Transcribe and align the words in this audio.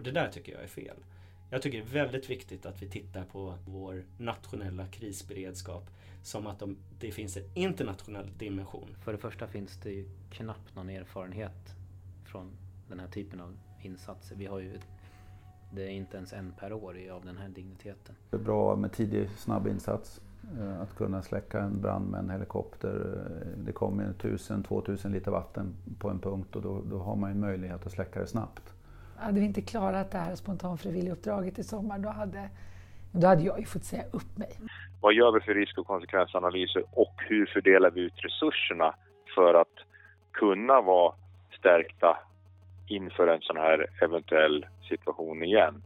Och 0.00 0.04
det 0.04 0.10
där 0.10 0.28
tycker 0.28 0.52
jag 0.52 0.62
är 0.62 0.66
fel. 0.66 0.96
Jag 1.50 1.62
tycker 1.62 1.78
det 1.78 1.84
är 1.84 2.04
väldigt 2.04 2.30
viktigt 2.30 2.66
att 2.66 2.82
vi 2.82 2.88
tittar 2.88 3.24
på 3.24 3.54
vår 3.66 4.04
nationella 4.18 4.86
krisberedskap 4.86 5.90
som 6.22 6.46
att 6.46 6.58
de, 6.58 6.76
det 6.98 7.10
finns 7.10 7.36
en 7.36 7.42
internationell 7.54 8.30
dimension. 8.38 8.96
För 9.04 9.12
det 9.12 9.18
första 9.18 9.46
finns 9.46 9.76
det 9.82 9.90
ju 9.90 10.08
knappt 10.30 10.76
någon 10.76 10.90
erfarenhet 10.90 11.74
från 12.24 12.50
den 12.88 13.00
här 13.00 13.06
typen 13.08 13.40
av 13.40 13.58
insatser. 13.82 14.36
Vi 14.36 14.46
har 14.46 14.58
ju 14.58 14.78
det 15.74 15.82
är 15.82 15.90
inte 15.90 16.16
ens 16.16 16.32
en 16.32 16.52
per 16.52 16.72
år 16.72 16.96
av 17.12 17.24
den 17.24 17.36
här 17.36 17.48
digniteten. 17.48 18.14
Det 18.30 18.36
är 18.36 18.40
bra 18.40 18.76
med 18.76 18.92
tidig 18.92 19.28
snabb 19.36 19.66
insats. 19.66 20.20
Eh, 20.58 20.80
att 20.80 20.94
kunna 20.94 21.22
släcka 21.22 21.60
en 21.60 21.80
brand 21.80 22.10
med 22.10 22.20
en 22.20 22.30
helikopter. 22.30 23.24
Eh, 23.42 23.64
det 23.64 23.72
kommer 23.72 24.12
1000-2000 24.12 25.12
liter 25.12 25.30
vatten 25.30 25.74
på 25.98 26.10
en 26.10 26.18
punkt 26.18 26.56
och 26.56 26.62
då, 26.62 26.82
då 26.90 26.98
har 26.98 27.16
man 27.16 27.30
ju 27.30 27.36
möjlighet 27.36 27.86
att 27.86 27.92
släcka 27.92 28.20
det 28.20 28.26
snabbt. 28.26 28.74
Hade 29.20 29.40
vi 29.40 29.46
inte 29.46 29.62
klarat 29.62 30.10
det 30.10 30.18
här 30.18 30.34
spontanfrivilliguppdraget 30.34 31.58
i 31.58 31.64
sommar 31.64 31.98
då 31.98 32.08
hade, 32.08 32.50
då 33.12 33.26
hade 33.26 33.42
jag 33.42 33.60
ju 33.60 33.66
fått 33.66 33.84
säga 33.84 34.04
upp 34.12 34.38
mig. 34.38 34.50
Vad 35.00 35.14
gör 35.14 35.32
vi 35.32 35.40
för 35.40 35.54
risk 35.54 35.78
och 35.78 35.86
konsekvensanalyser 35.86 36.84
och 36.92 37.14
hur 37.28 37.46
fördelar 37.46 37.90
vi 37.90 38.00
ut 38.00 38.12
resurserna 38.16 38.94
för 39.34 39.54
att 39.54 39.76
kunna 40.32 40.80
vara 40.80 41.14
stärkta 41.58 42.18
inför 42.86 43.26
en 43.28 43.40
sån 43.40 43.56
här 43.56 43.86
eventuell 44.02 44.66
situation 44.88 45.42
igen? 45.42 45.82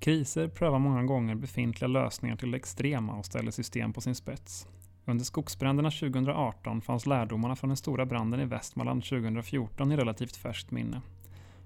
Kriser 0.00 0.48
prövar 0.48 0.78
många 0.78 1.02
gånger 1.02 1.34
befintliga 1.34 1.88
lösningar 1.88 2.36
till 2.36 2.54
extrema 2.54 3.12
och 3.18 3.24
ställer 3.24 3.50
system 3.50 3.92
på 3.92 4.00
sin 4.00 4.14
spets. 4.14 4.68
Under 5.04 5.24
skogsbränderna 5.24 5.90
2018 5.90 6.80
fanns 6.80 7.06
lärdomarna 7.06 7.56
från 7.56 7.70
den 7.70 7.76
stora 7.76 8.06
branden 8.06 8.40
i 8.40 8.44
Västmanland 8.44 9.04
2014 9.04 9.92
i 9.92 9.96
relativt 9.96 10.36
färskt 10.36 10.70
minne. 10.70 11.00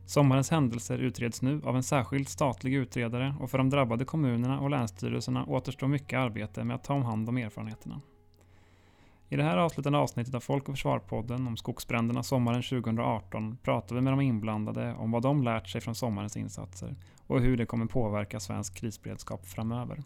Sommarens 0.06 0.50
händelser 0.50 0.98
utreds 0.98 1.42
nu 1.42 1.60
av 1.64 1.76
en 1.76 1.82
särskild 1.82 2.28
statlig 2.28 2.74
utredare 2.74 3.34
och 3.40 3.50
för 3.50 3.58
de 3.58 3.70
drabbade 3.70 4.04
kommunerna 4.04 4.60
och 4.60 4.70
länsstyrelserna 4.70 5.44
återstår 5.44 5.88
mycket 5.88 6.18
arbete 6.18 6.64
med 6.64 6.76
att 6.76 6.84
ta 6.84 6.94
om 6.94 7.02
hand 7.02 7.28
om 7.28 7.36
erfarenheterna. 7.36 8.00
I 9.28 9.36
det 9.36 9.42
här 9.42 9.56
avslutande 9.56 9.98
avsnittet 9.98 10.34
av 10.34 10.40
Folk 10.40 10.68
och 10.68 10.74
Försvar-podden 10.74 11.46
om 11.46 11.56
skogsbränderna 11.56 12.22
sommaren 12.22 12.62
2018 12.62 13.56
pratar 13.62 13.94
vi 13.96 14.00
med 14.00 14.12
de 14.12 14.20
inblandade 14.20 14.94
om 14.94 15.10
vad 15.10 15.22
de 15.22 15.42
lärt 15.42 15.68
sig 15.68 15.80
från 15.80 15.94
sommarens 15.94 16.36
insatser 16.36 16.96
och 17.26 17.40
hur 17.40 17.56
det 17.56 17.66
kommer 17.66 17.86
påverka 17.86 18.40
svensk 18.40 18.74
krisberedskap 18.74 19.46
framöver. 19.46 20.02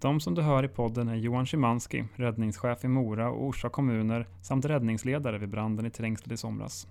De 0.00 0.20
som 0.20 0.34
du 0.34 0.42
hör 0.42 0.64
i 0.64 0.68
podden 0.68 1.08
är 1.08 1.14
Johan 1.14 1.46
Szymanski, 1.46 2.04
räddningschef 2.16 2.84
i 2.84 2.88
Mora 2.88 3.30
och 3.30 3.44
Orsa 3.44 3.68
kommuner 3.68 4.26
samt 4.42 4.64
räddningsledare 4.64 5.38
vid 5.38 5.48
branden 5.48 5.86
i 5.86 5.90
Trängslet 5.90 6.32
i 6.32 6.36
somras. 6.36 6.88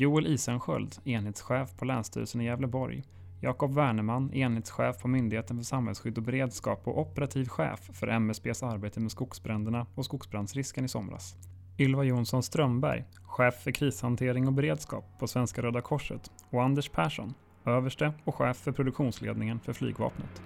Joel 0.00 0.26
Isensköld, 0.26 0.96
enhetschef 1.04 1.76
på 1.76 1.84
Länsstyrelsen 1.84 2.40
i 2.40 2.44
Gävleborg. 2.44 3.04
Jakob 3.40 3.74
Werneman, 3.74 4.34
enhetschef 4.34 4.98
på 5.02 5.08
Myndigheten 5.08 5.56
för 5.56 5.64
samhällsskydd 5.64 6.18
och 6.18 6.24
beredskap 6.24 6.88
och 6.88 6.98
operativ 6.98 7.48
chef 7.48 7.90
för 7.92 8.06
MSBs 8.08 8.62
arbete 8.62 9.00
med 9.00 9.10
skogsbränderna 9.10 9.86
och 9.94 10.04
skogsbrandsrisken 10.04 10.84
i 10.84 10.88
somras. 10.88 11.36
Ylva 11.78 12.04
Jonsson 12.04 12.42
Strömberg, 12.42 13.04
chef 13.22 13.54
för 13.54 13.70
krishantering 13.70 14.46
och 14.46 14.52
beredskap 14.52 15.04
på 15.18 15.26
Svenska 15.26 15.62
Röda 15.62 15.80
Korset 15.80 16.30
och 16.50 16.62
Anders 16.62 16.88
Persson, 16.88 17.34
överste 17.64 18.12
och 18.24 18.34
chef 18.34 18.56
för 18.56 18.72
produktionsledningen 18.72 19.60
för 19.60 19.72
flygvapnet. 19.72 20.42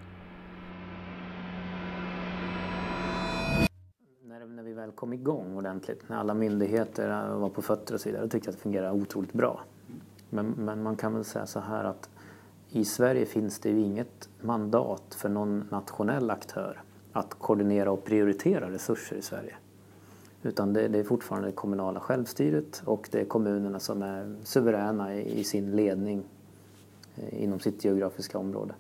När, 4.25 4.63
vi 4.63 4.73
väl 4.73 4.93
kom 5.05 5.13
igång 5.13 5.57
ordentligt, 5.57 6.09
när 6.09 6.17
alla 6.17 6.35
myndigheter 6.35 7.11
eh, 7.11 7.39
var 7.39 7.49
på 7.49 7.63
fötter 7.63 7.95
och 7.95 8.01
så 8.01 8.09
vidare, 8.09 8.23
då 8.23 8.29
tyckte 8.29 8.49
jag 8.49 8.53
att 8.53 8.59
det 8.59 8.63
fungerade 8.63 8.93
otroligt 8.93 9.33
bra. 9.33 9.61
Men, 10.31 10.47
men 10.47 10.83
man 10.83 10.97
kan 10.97 11.15
väl 11.15 11.25
säga 11.25 11.47
så 11.47 11.61
här 11.61 11.85
att 11.85 12.11
i 12.71 12.85
Sverige 12.85 13.27
finns 13.27 13.59
det 13.59 13.71
ju 13.71 13.81
inget 13.81 14.29
mandat 14.41 15.15
för 15.15 15.29
någon 15.29 15.69
nationell 15.71 16.31
aktör 16.31 16.83
att 17.13 17.35
koordinera 17.35 17.91
och 17.91 18.05
prioritera 18.05 18.71
resurser 18.71 19.17
i 19.17 19.23
Sverige. 19.23 19.55
Utan 20.43 20.73
det, 20.73 20.89
det 20.89 20.99
är 20.99 21.05
fortfarande 21.05 21.49
det 21.49 21.53
kommunala 21.53 22.01
självstyret 22.01 22.83
och 22.85 23.09
det 23.13 23.21
är 23.21 23.25
kommunerna 23.25 23.81
som 23.81 24.03
är 24.03 24.37
suveräna 24.45 25.15
i, 25.15 25.41
i 25.41 25.45
sin 25.45 25.77
ledning 25.77 26.23
eh, 27.17 27.43
inom 27.43 27.61
sitt 27.61 27.85
geografiska 27.85 28.39
område. 28.39 28.75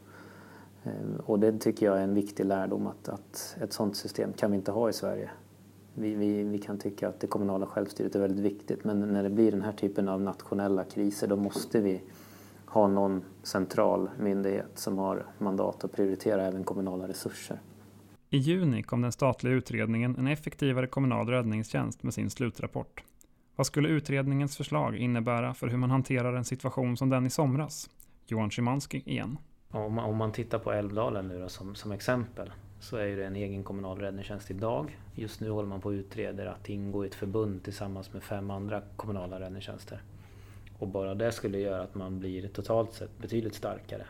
Eh, 0.84 1.20
och 1.26 1.38
det 1.38 1.58
tycker 1.58 1.86
jag 1.86 1.98
är 1.98 2.02
en 2.02 2.14
viktig 2.14 2.44
lärdom 2.44 2.86
att, 2.86 3.08
att 3.08 3.56
ett 3.60 3.72
sådant 3.72 3.96
system 3.96 4.32
kan 4.32 4.50
vi 4.50 4.56
inte 4.56 4.72
ha 4.72 4.88
i 4.88 4.92
Sverige. 4.92 5.30
Vi, 5.94 6.14
vi, 6.14 6.42
vi, 6.42 6.58
kan 6.58 6.78
tycka 6.78 7.08
att 7.08 7.20
det 7.20 7.26
kommunala 7.26 7.66
självstyret 7.66 8.14
är 8.14 8.20
väldigt 8.20 8.44
viktigt 8.44 8.84
men 8.84 9.00
när 9.00 9.22
det 9.22 9.30
blir 9.30 9.50
den 9.50 9.62
här 9.62 9.72
typen 9.72 10.08
av 10.08 10.20
nationella 10.22 10.84
kriser 10.84 11.26
då 11.26 11.36
måste 11.36 11.80
vi 11.80 12.02
ha 12.66 12.88
någon 12.88 13.24
central 13.42 14.10
myndighet 14.18 14.70
som 14.74 14.98
har 14.98 15.26
mandat 15.38 15.84
att 15.84 15.92
prioritera 15.92 16.42
även 16.42 16.64
kommunala 16.64 17.08
resurser. 17.08 17.60
I 18.30 18.36
juni 18.36 18.82
kom 18.82 19.00
den 19.00 19.12
statliga 19.12 19.54
utredningen 19.54 20.16
En 20.18 20.26
effektivare 20.26 20.86
kommunal 20.86 21.28
räddningstjänst 21.28 22.02
med 22.02 22.14
sin 22.14 22.30
slutrapport. 22.30 23.04
Vad 23.56 23.66
skulle 23.66 23.88
utredningens 23.88 24.56
förslag 24.56 24.96
innebära 24.96 25.54
för 25.54 25.68
hur 25.68 25.76
man 25.76 25.90
hanterar 25.90 26.34
en 26.34 26.44
situation 26.44 26.96
som 26.96 27.10
den 27.10 27.26
i 27.26 27.30
somras? 27.30 27.90
Johan 28.26 28.50
Szymanski 28.50 29.02
igen. 29.06 29.38
Om 29.70 29.94
man, 29.94 30.04
om 30.04 30.16
man 30.16 30.32
tittar 30.32 30.58
på 30.58 30.72
Älvdalen 30.72 31.28
nu 31.28 31.40
då, 31.40 31.48
som, 31.48 31.74
som 31.74 31.92
exempel 31.92 32.52
så 32.84 32.96
är 32.96 33.16
det 33.16 33.26
en 33.26 33.36
egen 33.36 33.64
kommunal 33.64 33.98
räddningstjänst 33.98 34.50
idag. 34.50 34.98
Just 35.14 35.40
nu 35.40 35.50
håller 35.50 35.68
man 35.68 35.80
på 35.80 35.88
att 35.88 35.92
utreda 35.92 36.52
att 36.52 36.68
ingå 36.68 37.04
i 37.04 37.08
ett 37.08 37.14
förbund 37.14 37.64
tillsammans 37.64 38.12
med 38.12 38.22
fem 38.22 38.50
andra 38.50 38.82
kommunala 38.96 39.40
räddningstjänster. 39.40 40.02
Och 40.78 40.88
bara 40.88 41.14
det 41.14 41.32
skulle 41.32 41.58
göra 41.58 41.82
att 41.82 41.94
man 41.94 42.20
blir 42.20 42.48
totalt 42.48 42.92
sett 42.92 43.18
betydligt 43.18 43.54
starkare. 43.54 44.06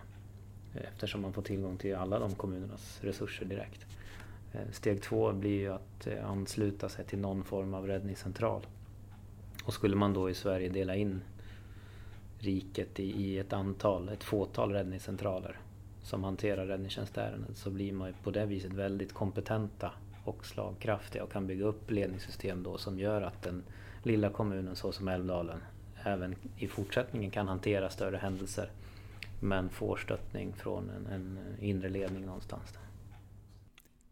Eh, 0.74 0.82
eftersom 0.92 1.20
man 1.20 1.32
får 1.32 1.42
tillgång 1.42 1.76
till 1.76 1.96
alla 1.96 2.18
de 2.18 2.34
kommunernas 2.34 3.00
resurser 3.02 3.44
direkt. 3.46 3.86
Eh, 4.52 4.70
steg 4.72 5.02
två 5.02 5.32
blir 5.32 5.60
ju 5.60 5.72
att 5.72 6.06
eh, 6.06 6.30
ansluta 6.30 6.88
sig 6.88 7.04
till 7.04 7.18
någon 7.18 7.44
form 7.44 7.74
av 7.74 7.86
räddningscentral. 7.86 8.66
Och 9.64 9.74
skulle 9.74 9.96
man 9.96 10.12
då 10.12 10.30
i 10.30 10.34
Sverige 10.34 10.68
dela 10.68 10.96
in 10.96 11.20
riket 12.38 13.00
i 13.00 13.38
ett 13.38 13.52
antal, 13.52 14.08
ett 14.08 14.24
fåtal 14.24 14.72
räddningscentraler 14.72 15.58
som 16.04 16.24
hanterar 16.24 16.66
räddningstjänstärenden 16.66 17.54
så 17.54 17.70
blir 17.70 17.92
man 17.92 18.08
ju 18.08 18.14
på 18.22 18.30
det 18.30 18.46
viset 18.46 18.72
väldigt 18.72 19.12
kompetenta 19.12 19.92
och 20.24 20.46
slagkraftiga 20.46 21.24
och 21.24 21.32
kan 21.32 21.46
bygga 21.46 21.64
upp 21.64 21.90
ledningssystem 21.90 22.62
då 22.62 22.78
som 22.78 22.98
gör 22.98 23.22
att 23.22 23.42
den 23.42 23.62
lilla 24.02 24.30
kommunen 24.30 24.76
så 24.76 24.92
som 24.92 25.08
Älvdalen 25.08 25.60
även 26.02 26.34
i 26.56 26.68
fortsättningen 26.68 27.30
kan 27.30 27.48
hantera 27.48 27.90
större 27.90 28.16
händelser 28.16 28.70
men 29.40 29.68
får 29.68 29.96
stöttning 29.96 30.52
från 30.52 30.90
en, 30.90 31.06
en 31.06 31.38
inre 31.60 31.88
ledning 31.88 32.26
någonstans. 32.26 32.78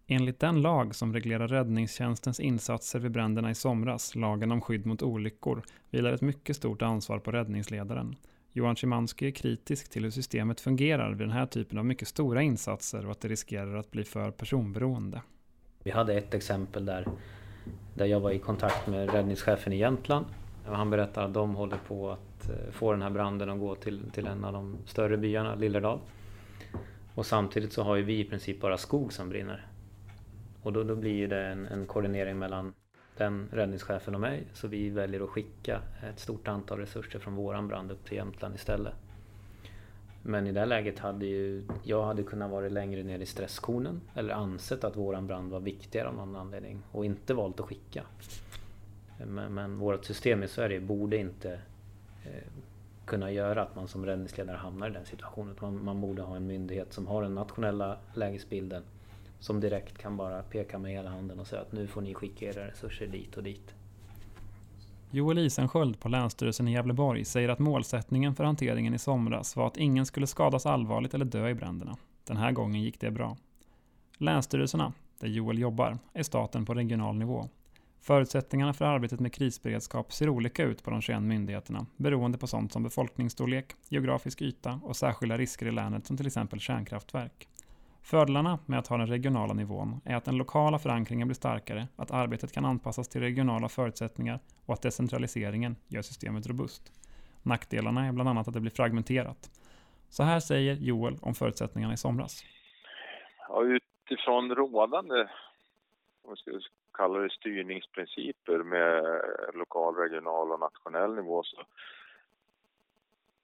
Enligt 0.07 0.41
den 0.41 0.63
lag 0.63 0.95
som 0.95 1.13
reglerar 1.13 1.49
räddningstjänstens 1.49 2.41
insatser 2.41 2.99
vid 2.99 3.11
bränderna 3.11 3.51
i 3.51 3.55
somras, 3.55 4.15
lagen 4.15 4.53
om 4.53 4.61
skydd 4.61 4.87
mot 4.87 5.03
olyckor, 5.03 5.63
vilar 5.91 6.13
ett 6.13 6.21
mycket 6.21 6.57
stort 6.57 6.83
ansvar 6.83 7.19
på 7.19 7.33
räddningsledaren. 7.33 8.17
Johan 8.53 8.77
Szymanski 8.77 9.27
är 9.27 9.31
kritisk 9.31 9.91
till 9.91 10.05
hur 10.05 10.11
systemet 10.11 10.61
fungerar 10.61 11.11
vid 11.11 11.19
den 11.19 11.31
här 11.31 11.47
typen 11.47 11.79
av 11.79 11.85
mycket 11.85 12.09
stora 12.09 12.43
insatser 12.43 13.07
och 13.07 13.13
att 13.13 13.21
det 13.21 13.29
riskerar 13.29 13.75
att 13.77 13.91
bli 13.91 14.05
för 14.05 14.31
personberoende. 14.31 15.23
Vi 15.85 15.91
hade 15.91 16.15
ett 16.15 16.35
exempel 16.35 16.85
där, 16.85 17.07
där 17.95 18.07
jag 18.07 18.21
var 18.21 18.31
i 18.31 18.39
kontakt 18.39 18.87
med 18.87 19.11
räddningschefen 19.11 19.73
i 19.73 19.77
Jämtland 19.79 20.27
han 20.65 20.91
berättade 20.91 21.27
att 21.27 21.35
de 21.35 21.55
håller 21.55 21.77
på 21.77 22.11
att 22.11 22.49
eh, 22.49 22.73
få 22.73 22.93
den 22.93 23.03
här 23.03 23.11
branden 23.11 23.51
att 23.51 23.59
gå 23.59 23.75
till, 23.75 24.11
till 24.11 24.27
en 24.27 24.45
av 24.45 24.53
de 24.53 24.77
större 24.87 25.17
byarna, 25.17 25.55
Lillerdal. 25.55 25.99
Och 27.15 27.27
samtidigt 27.27 27.73
så 27.73 27.83
har 27.83 27.97
ju 27.97 28.03
vi 28.03 28.21
i 28.21 28.25
princip 28.25 28.61
bara 28.61 28.79
skog 28.79 29.13
som 29.13 29.29
brinner. 29.29 29.67
Och 30.63 30.73
då, 30.73 30.83
då 30.83 30.97
blir 30.97 31.29
det 31.29 31.47
en, 31.47 31.67
en 31.67 31.87
koordinering 31.87 32.39
mellan 32.39 32.75
den 33.23 33.49
räddningschefen 33.53 34.15
och 34.15 34.21
mig. 34.21 34.45
Så 34.53 34.69
vi 34.69 34.91
väljer 34.91 35.21
att 35.21 35.29
skicka 35.29 35.81
ett 36.11 36.19
stort 36.19 36.49
antal 36.49 36.79
resurser 36.79 37.19
från 37.19 37.35
våran 37.35 37.69
brand 37.69 37.91
upp 37.91 38.05
till 38.05 38.17
Jämtland 38.17 38.55
istället. 38.55 38.95
Men 40.23 40.47
i 40.47 40.53
det 40.53 40.65
läget 40.65 40.99
hade 40.99 41.27
ju 41.27 41.65
jag 41.85 42.05
hade 42.05 42.23
kunnat 42.23 42.51
vara 42.51 42.69
längre 42.69 43.03
ner 43.03 43.19
i 43.19 43.27
stresskonen 43.27 44.01
eller 44.15 44.35
ansett 44.35 44.85
att 44.85 44.97
våran 44.97 45.27
brand 45.27 45.51
var 45.51 45.61
viktigare 45.61 46.09
av 46.09 46.15
någon 46.15 46.37
anledning 46.37 46.83
och 46.93 47.05
inte 47.05 47.35
valt 47.35 47.61
att 47.61 47.67
skicka. 47.67 48.03
Men, 49.27 49.55
men 49.55 49.79
vårt 49.79 50.05
system 50.05 50.43
i 50.43 50.49
Sverige 50.49 50.81
borde 50.81 51.17
inte 51.17 51.53
eh, 52.25 52.53
kunna 53.05 53.31
göra 53.31 53.63
att 53.63 53.77
man 53.77 53.89
som 53.89 54.07
räddningsledare 54.07 54.57
hamnar 54.57 54.91
i 54.91 54.93
den 54.93 55.05
situationen. 55.05 55.57
Man, 55.61 55.85
man 55.85 56.01
borde 56.01 56.23
ha 56.23 56.37
en 56.37 56.47
myndighet 56.47 56.93
som 56.93 57.07
har 57.07 57.23
den 57.23 57.35
nationella 57.35 57.99
lägesbilden 58.15 58.83
som 59.43 59.61
direkt 59.61 59.99
kan 59.99 60.17
bara 60.17 60.43
peka 60.43 60.79
med 60.79 60.93
hela 60.93 61.11
handen 61.11 61.41
och 61.41 61.47
säga 61.47 61.63
att 61.63 61.73
nu 61.73 61.87
får 61.87 62.01
ni 62.01 62.15
skicka 62.15 62.47
era 62.47 62.67
resurser 62.67 63.07
dit 63.07 63.37
och 63.37 63.43
dit. 63.43 63.75
Joel 65.11 65.39
Isensköld 65.39 66.01
på 66.01 66.09
Länsstyrelsen 66.09 66.69
i 66.69 66.73
Gävleborg 66.73 67.25
säger 67.25 67.49
att 67.49 67.59
målsättningen 67.59 68.35
för 68.35 68.45
hanteringen 68.45 68.95
i 68.95 68.99
somras 68.99 69.57
var 69.57 69.67
att 69.67 69.77
ingen 69.77 70.07
skulle 70.07 70.27
skadas 70.27 70.67
allvarligt 70.67 71.15
eller 71.15 71.25
dö 71.25 71.49
i 71.49 71.55
bränderna. 71.55 71.97
Den 72.25 72.37
här 72.37 72.53
gången 72.53 72.83
gick 72.83 73.01
det 73.01 73.11
bra. 73.11 73.37
Länsstyrelserna, 74.19 74.93
där 75.21 75.29
Joel 75.29 75.59
jobbar, 75.59 75.99
är 76.13 76.23
staten 76.23 76.65
på 76.65 76.75
regional 76.75 77.17
nivå. 77.17 77.49
Förutsättningarna 78.01 78.73
för 78.73 78.85
arbetet 78.85 79.21
med 79.21 79.33
krisberedskap 79.33 80.13
ser 80.13 80.29
olika 80.29 80.65
ut 80.65 80.83
på 80.83 80.91
de 80.91 81.01
21 81.01 81.23
myndigheterna 81.23 81.87
beroende 81.97 82.39
på 82.39 82.47
sånt 82.47 82.73
som 82.73 82.83
befolkningsstorlek, 82.83 83.75
geografisk 83.89 84.43
yta 84.43 84.81
och 84.83 84.97
särskilda 84.97 85.39
risker 85.39 85.67
i 85.67 85.71
länet 85.71 86.07
som 86.07 86.17
till 86.17 86.27
exempel 86.27 86.61
kärnkraftverk. 86.61 87.49
Fördelarna 88.05 88.59
med 88.67 88.79
att 88.79 88.87
ha 88.87 88.97
den 88.97 89.07
regionala 89.07 89.55
nivån 89.55 90.01
är 90.05 90.17
att 90.17 90.25
den 90.25 90.37
lokala 90.37 90.79
förankringen 90.79 91.29
blir 91.29 91.35
starkare, 91.35 91.87
att 91.97 92.11
arbetet 92.11 92.53
kan 92.53 92.65
anpassas 92.65 93.09
till 93.09 93.21
regionala 93.21 93.69
förutsättningar 93.69 94.41
och 94.67 94.75
att 94.75 94.83
decentraliseringen 94.83 95.77
gör 95.89 96.03
systemet 96.03 96.47
robust. 96.47 96.93
Nackdelarna 97.43 98.07
är 98.07 98.13
bland 98.13 98.29
annat 98.29 98.49
att 98.49 98.55
det 98.55 98.61
blir 98.61 98.71
fragmenterat. 98.71 99.51
Så 100.09 100.23
här 100.23 100.41
säger 100.41 100.75
Joel 100.75 101.19
om 101.23 101.35
förutsättningarna 101.35 101.95
i 101.95 101.97
somras. 101.97 102.45
Ja, 103.49 103.63
utifrån 103.65 104.55
rådande 104.55 105.29
vad 106.23 106.39
ska 106.39 106.51
kalla 106.95 107.19
det, 107.19 107.31
styrningsprinciper 107.31 108.59
med 108.59 109.21
lokal, 109.55 109.95
regional 109.95 110.53
och 110.53 110.61
nationell 110.61 111.15
nivå 111.15 111.43
så 111.43 111.63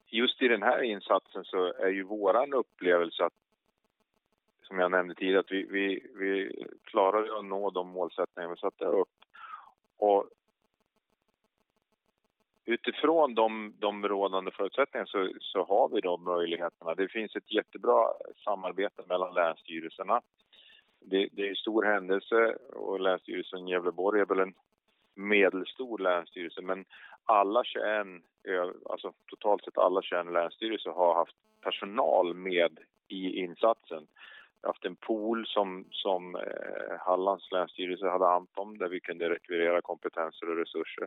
just 0.06 0.42
i 0.42 0.48
den 0.48 0.62
här 0.62 0.82
insatsen 0.82 1.44
så 1.44 1.72
är 1.72 1.88
ju 1.88 2.02
våran 2.02 2.54
upplevelse 2.54 3.24
att 3.24 3.32
som 4.68 4.78
jag 4.78 4.90
nämnde 4.90 5.14
tidigare, 5.14 5.40
att 5.40 5.52
vi, 5.52 5.66
vi, 5.70 6.06
vi 6.14 6.64
klarade 6.84 7.38
att 7.38 7.44
nå 7.44 7.70
de 7.70 7.88
målsättningar 7.88 8.48
vi 8.48 8.56
satte 8.56 8.84
upp. 8.84 9.08
Och 9.98 10.28
utifrån 12.64 13.34
de, 13.34 13.74
de 13.78 14.08
rådande 14.08 14.50
förutsättningarna 14.50 15.06
så, 15.06 15.32
så 15.40 15.64
har 15.64 15.88
vi 15.88 16.00
de 16.00 16.24
möjligheterna. 16.24 16.94
Det 16.94 17.08
finns 17.08 17.36
ett 17.36 17.52
jättebra 17.52 18.12
samarbete 18.44 19.02
mellan 19.08 19.34
länsstyrelserna. 19.34 20.20
Det, 21.00 21.28
det 21.32 21.42
är 21.42 21.48
en 21.48 21.56
stor 21.56 21.82
händelse 21.82 22.56
och 22.72 23.00
Länsstyrelsen 23.00 23.68
Gävleborg 23.68 24.20
är 24.20 24.26
väl 24.26 24.40
en 24.40 24.54
medelstor 25.14 25.98
länsstyrelse 25.98 26.62
men 26.62 26.84
alla 27.24 27.64
21, 27.64 28.06
alltså 28.90 29.12
totalt 29.26 29.64
sett 29.64 29.78
alla 29.78 30.02
21 30.02 30.32
länsstyrelser 30.32 30.90
har 30.90 31.14
haft 31.14 31.36
personal 31.60 32.34
med 32.34 32.78
i 33.08 33.40
insatsen 33.40 34.06
haft 34.62 34.84
en 34.84 34.96
pool 34.96 35.46
som, 35.46 35.84
som 35.90 36.36
eh, 36.36 36.98
Hallands 37.00 37.52
länsstyrelse 37.52 38.08
hade 38.08 38.24
hand 38.24 38.48
om 38.54 38.78
där 38.78 38.88
vi 38.88 39.00
kunde 39.00 39.30
rekvirera 39.30 39.82
kompetenser 39.82 40.50
och 40.50 40.56
resurser. 40.56 41.06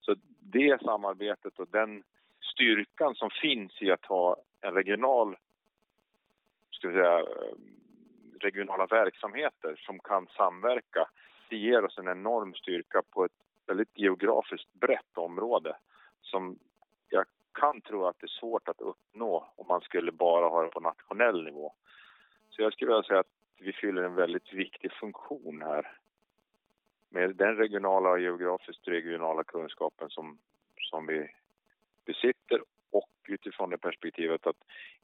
Så 0.00 0.14
det 0.40 0.82
samarbetet 0.82 1.58
och 1.58 1.68
den 1.68 2.02
styrkan 2.52 3.14
som 3.14 3.30
finns 3.42 3.82
i 3.82 3.90
att 3.90 4.04
ha 4.04 4.36
en 4.60 4.74
regional, 4.74 5.36
ska 6.70 6.88
vi 6.88 6.94
säga, 6.94 7.24
regionala 8.40 8.86
verksamheter 8.86 9.76
som 9.86 9.98
kan 9.98 10.26
samverka, 10.26 11.08
det 11.48 11.56
ger 11.56 11.84
oss 11.84 11.98
en 11.98 12.08
enorm 12.08 12.54
styrka 12.54 13.02
på 13.10 13.24
ett 13.24 13.32
väldigt 13.66 13.98
geografiskt 13.98 14.72
brett 14.72 15.18
område 15.18 15.76
som 16.20 16.58
jag 17.08 17.24
kan 17.52 17.80
tro 17.80 18.06
att 18.06 18.20
det 18.20 18.26
är 18.26 18.40
svårt 18.40 18.68
att 18.68 18.80
uppnå 18.80 19.52
om 19.56 19.66
man 19.68 19.80
skulle 19.80 20.12
bara 20.12 20.48
ha 20.48 20.62
det 20.62 20.68
på 20.68 20.80
nationell 20.80 21.44
nivå. 21.44 21.72
Så 22.56 22.62
jag 22.62 22.72
skulle 22.72 22.90
vilja 22.90 23.02
säga 23.02 23.20
att 23.20 23.34
vi 23.60 23.72
fyller 23.72 24.02
en 24.02 24.14
väldigt 24.14 24.52
viktig 24.52 24.92
funktion 24.92 25.62
här. 25.62 25.98
Med 27.10 27.36
den 27.36 27.56
regionala 27.56 28.10
och 28.10 28.20
geografiskt 28.20 28.88
regionala 28.88 29.44
kunskapen 29.44 30.10
som, 30.10 30.38
som 30.90 31.06
vi 31.06 31.28
besitter 32.06 32.62
och 32.90 33.10
utifrån 33.28 33.70
det 33.70 33.78
perspektivet 33.78 34.46
att 34.46 34.56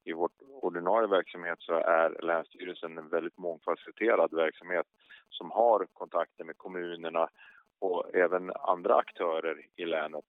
i 0.05 0.13
vår 0.13 0.31
ordinarie 0.63 1.09
verksamhet 1.09 1.59
så 1.61 1.73
är 1.73 2.23
Länsstyrelsen 2.23 2.99
en 2.99 3.09
väldigt 3.09 3.39
mångfacetterad 3.39 4.35
verksamhet 4.35 4.87
som 5.31 5.51
har 5.51 5.87
kontakter 5.93 6.45
med 6.45 6.57
kommunerna 6.57 7.29
och 7.79 8.15
även 8.15 8.53
andra 8.55 8.97
aktörer 8.97 9.67
i 9.77 9.85
länet. 9.85 10.25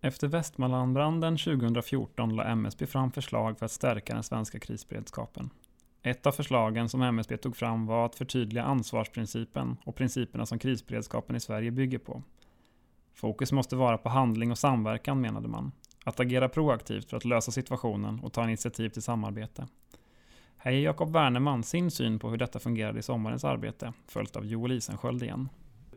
Efter 0.00 0.28
Västmanlandbranden 0.28 1.36
2014 1.36 2.36
la 2.36 2.44
MSB 2.44 2.86
fram 2.86 3.12
förslag 3.12 3.58
för 3.58 3.64
att 3.64 3.72
stärka 3.72 4.14
den 4.14 4.22
svenska 4.22 4.58
krisberedskapen. 4.58 5.50
Ett 6.02 6.26
av 6.26 6.32
förslagen 6.32 6.88
som 6.88 7.02
MSB 7.02 7.36
tog 7.36 7.56
fram 7.56 7.86
var 7.86 8.06
att 8.06 8.14
förtydliga 8.14 8.64
ansvarsprincipen 8.64 9.76
och 9.84 9.96
principerna 9.96 10.46
som 10.46 10.58
krisberedskapen 10.58 11.36
i 11.36 11.40
Sverige 11.40 11.70
bygger 11.70 11.98
på. 11.98 12.22
Fokus 13.14 13.52
måste 13.52 13.76
vara 13.76 13.98
på 13.98 14.08
handling 14.08 14.50
och 14.50 14.58
samverkan 14.58 15.20
menade 15.20 15.48
man. 15.48 15.72
Att 16.04 16.20
agera 16.20 16.48
proaktivt 16.48 17.10
för 17.10 17.16
att 17.16 17.24
lösa 17.24 17.52
situationen 17.52 18.20
och 18.20 18.32
ta 18.32 18.44
initiativ 18.44 18.88
till 18.88 19.02
samarbete. 19.02 19.66
Här 20.56 20.72
ger 20.72 20.84
Jakob 20.84 21.12
Werneman 21.12 21.62
sin 21.62 21.90
syn 21.90 22.18
på 22.18 22.30
hur 22.30 22.36
detta 22.36 22.58
fungerade 22.58 22.98
i 22.98 23.02
sommarens 23.02 23.44
arbete, 23.44 23.92
följt 24.06 24.36
av 24.36 24.46
Joel 24.46 24.72
Isensköld 24.72 25.22
igen. 25.22 25.48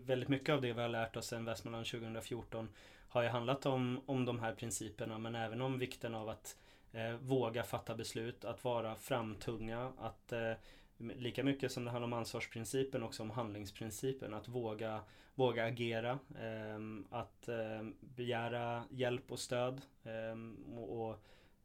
Väldigt 0.06 0.30
mycket 0.30 0.56
av 0.56 0.62
det 0.62 0.74
vi 0.74 0.82
har 0.82 0.90
lärt 0.90 1.16
oss 1.16 1.26
sedan 1.26 1.46
Västmanland 1.46 1.86
2014 1.86 2.70
har 3.10 3.24
ju 3.24 3.30
handlat 3.30 3.66
om, 3.66 4.02
om 4.06 4.26
de 4.26 4.40
här 4.40 4.54
principerna 4.54 5.18
men 5.18 5.36
även 5.36 5.62
om 5.62 5.80
vikten 5.80 6.16
av 6.16 6.30
att 6.30 6.56
eh, 6.96 7.14
våga 7.14 7.64
fatta 7.64 7.96
beslut, 7.96 8.46
att 8.46 8.64
vara 8.64 8.96
framtunga, 8.96 9.94
att 9.98 10.32
eh, 10.32 10.54
lika 10.98 11.44
mycket 11.44 11.72
som 11.72 11.86
det 11.86 11.92
handlar 11.92 12.08
om 12.08 12.14
ansvarsprincipen 12.14 13.04
också 13.04 13.24
om 13.24 13.30
handlingsprincipen, 13.30 14.34
att 14.34 14.48
våga, 14.48 15.02
våga 15.36 15.66
agera, 15.66 16.20
eh, 16.40 16.80
att 17.10 17.48
eh, 17.48 17.84
begära 18.00 18.84
hjälp 18.90 19.32
och 19.32 19.40
stöd 19.40 19.82
eh, 20.04 20.78
och, 20.78 21.02
och, 21.02 21.18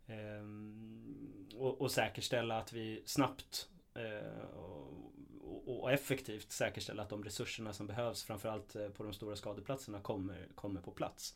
ehm, 0.07 1.49
och, 1.57 1.81
och, 1.81 1.91
säkerställa 1.91 2.59
att 2.59 2.73
vi 2.73 3.03
snabbt 3.05 3.69
eh, 3.95 4.45
och, 4.55 5.81
och 5.83 5.93
effektivt 5.93 6.53
säkerställa 6.53 7.03
att 7.03 7.11
de 7.11 7.25
resurserna 7.25 7.73
som 7.73 7.87
behövs 7.87 8.25
framförallt 8.25 8.77
eh, 8.77 8.89
på 8.89 9.03
de 9.03 9.13
stora 9.13 9.37
skadeplatserna 9.37 10.01
kommer, 10.01 10.49
kommer 10.55 10.81
på 10.81 10.91
plats. 10.91 11.35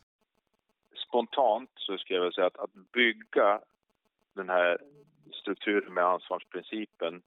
Spontant 1.07 1.69
så 1.75 1.97
skulle 1.97 2.17
jag 2.17 2.23
vilja 2.23 2.35
säga 2.35 2.47
att, 2.47 2.57
att 2.57 2.91
bygga 2.93 3.61
den 4.35 4.49
här 4.49 4.77
strukturen 5.33 5.93
med 5.93 6.03
ansvarsprincipen. 6.03 7.21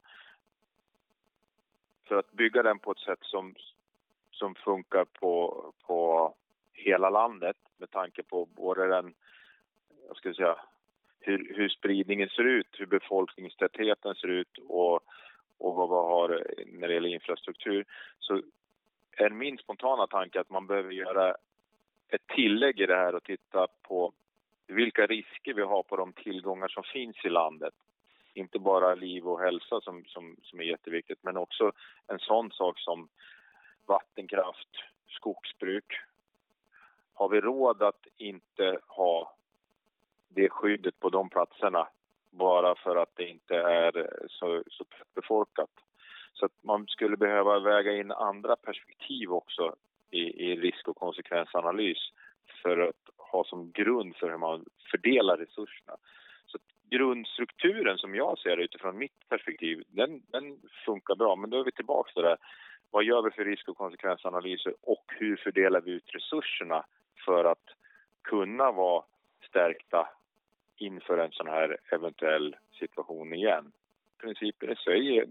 För 2.09 2.19
att 2.19 2.33
bygga 2.33 2.63
den 2.63 2.79
på 2.79 2.93
ett 2.93 2.99
sätt 2.99 3.19
som, 3.23 3.55
som 4.31 4.55
funkar 4.55 5.05
på, 5.05 5.65
på 5.87 6.35
hela 6.73 7.11
landet 7.11 7.57
med 7.77 7.91
tanke 7.91 8.23
på 8.23 8.47
både 8.47 8.89
den, 8.89 9.15
jag 10.09 10.17
ska 10.17 10.35
säga, 10.35 10.57
hur, 11.21 11.55
hur 11.55 11.69
spridningen 11.69 12.29
ser 12.29 12.45
ut, 12.45 12.69
hur 12.73 12.87
befolkningstätheten 12.87 14.15
ser 14.15 14.29
ut 14.29 14.59
och, 14.69 14.95
och 15.59 15.75
vad 15.75 15.89
vi 15.89 15.95
har 15.95 16.47
när 16.67 16.89
det 16.89 16.95
gäller 16.95 17.09
infrastruktur. 17.09 17.85
Så 18.19 18.43
är 19.13 19.31
min 19.31 19.59
spontana 19.59 20.07
tanke 20.07 20.41
att 20.41 20.51
man 20.51 20.67
behöver 20.67 20.91
göra 20.91 21.37
ett 22.09 22.27
tillägg 22.27 22.81
i 22.81 22.87
det 22.87 22.97
här 22.97 23.15
och 23.15 23.25
titta 23.25 23.67
på 23.83 24.13
vilka 24.69 25.07
risker 25.07 25.55
vi 25.55 25.63
har 25.63 25.83
på 25.83 25.97
de 25.97 26.13
tillgångar 26.13 26.69
som 26.69 26.83
finns 26.83 27.17
i 27.25 27.29
landet. 27.29 27.75
Inte 28.35 28.59
bara 28.59 28.95
liv 28.95 29.29
och 29.29 29.41
hälsa 29.41 29.81
som, 29.81 30.05
som, 30.05 30.37
som 30.43 30.61
är 30.61 30.65
jätteviktigt 30.65 31.19
men 31.23 31.37
också 31.37 31.73
en 32.07 32.19
sån 32.19 32.51
sak 32.51 32.79
som 32.79 33.09
vattenkraft, 33.87 34.69
skogsbruk. 35.09 35.93
Har 37.15 37.29
vi 37.29 37.41
råd 37.41 37.83
att 37.83 38.07
inte 38.17 38.79
ha 38.87 39.35
det 40.29 40.49
skyddet 40.49 41.01
på 41.01 41.09
de 41.09 41.29
platserna 41.29 41.89
bara 42.31 42.75
för 42.75 42.97
att 42.97 43.17
det 43.17 43.29
inte 43.29 43.57
är 43.57 44.11
så, 44.29 44.63
så 44.67 44.85
befolkat? 45.15 45.71
Så 46.33 46.47
att 46.47 46.65
man 46.65 46.87
skulle 46.87 47.17
behöva 47.17 47.59
väga 47.59 47.93
in 47.93 48.13
andra 48.13 48.57
perspektiv 48.57 49.33
också 49.33 49.75
i, 50.11 50.21
i 50.21 50.57
risk 50.57 50.89
och 50.89 50.97
konsekvensanalys 50.97 52.13
för 52.63 52.79
att 52.79 53.18
ha 53.31 53.45
som 53.45 53.71
grund 53.73 54.17
för 54.17 54.31
hur 54.31 54.39
man 54.39 54.65
fördelar 54.91 55.37
resurserna. 55.37 55.97
Så 56.47 56.59
grundstrukturen 56.91 57.99
som 57.99 58.15
jag 58.15 58.39
ser 58.39 58.57
det 58.57 58.63
utifrån 58.65 58.99
mitt 58.99 59.29
perspektiv, 59.29 59.83
den, 59.87 60.23
den 60.27 60.59
funkar 60.87 61.15
bra. 61.15 61.37
Men 61.37 61.51
då 61.51 61.61
är 61.61 61.65
vi 61.65 61.73
tillbaka 61.73 62.13
till 62.13 62.23
det 62.23 62.37
Vad 62.91 63.05
gör 63.05 63.23
vi 63.23 63.31
för 63.31 63.45
risk 63.45 63.69
och 63.69 63.77
konsekvensanalyser 63.77 64.75
och 64.83 65.05
hur 65.09 65.37
fördelar 65.37 65.81
vi 65.81 65.91
ut 65.91 66.15
resurserna 66.15 66.85
för 67.25 67.45
att 67.45 67.65
kunna 68.23 68.73
vara 68.73 69.05
stärkta 69.49 70.09
inför 70.77 71.19
en 71.19 71.33
sån 71.33 71.49
här 71.49 71.77
eventuell 71.93 72.57
situation 72.79 73.35
igen? 73.35 73.73
Principen 74.19 74.71
i 74.71 74.77
sig 74.77 75.19
är 75.19 75.27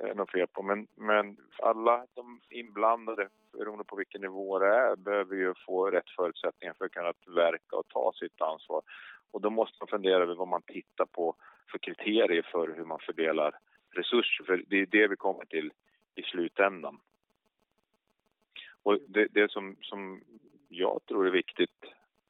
eh, 0.00 0.14
nog 0.14 0.30
fel 0.30 0.46
på 0.46 0.62
men, 0.62 0.86
men 0.94 1.36
alla 1.58 2.06
de 2.14 2.40
inblandade 2.50 3.28
beroende 3.52 3.84
på 3.84 3.96
vilken 3.96 4.20
nivå 4.20 4.58
det 4.58 4.66
är, 4.66 4.96
behöver 4.96 5.36
ju 5.36 5.54
få 5.66 5.90
rätt 5.90 6.10
förutsättningar 6.10 6.74
för 6.78 6.84
att 6.84 6.92
kunna 6.92 7.12
verka 7.26 7.76
och 7.76 7.88
ta 7.88 8.12
sitt 8.12 8.40
ansvar. 8.40 8.82
Och 9.30 9.40
då 9.40 9.50
måste 9.50 9.76
man 9.80 9.88
fundera 9.88 10.22
över 10.22 10.34
vad 10.34 10.48
man 10.48 10.62
tittar 10.62 11.06
på 11.06 11.34
för 11.70 11.78
kriterier 11.78 12.42
för 12.52 12.74
hur 12.76 12.84
man 12.84 12.98
fördelar 12.98 13.58
resurser, 13.90 14.44
för 14.44 14.64
det 14.66 14.76
är 14.80 14.86
det 14.86 15.08
vi 15.08 15.16
kommer 15.16 15.44
till 15.44 15.72
i 16.14 16.22
slutändan. 16.22 17.00
Och 18.82 18.98
det, 19.08 19.26
det 19.30 19.50
som, 19.50 19.76
som 19.80 20.20
jag 20.68 21.00
tror 21.06 21.26
är 21.26 21.30
viktigt, 21.30 21.84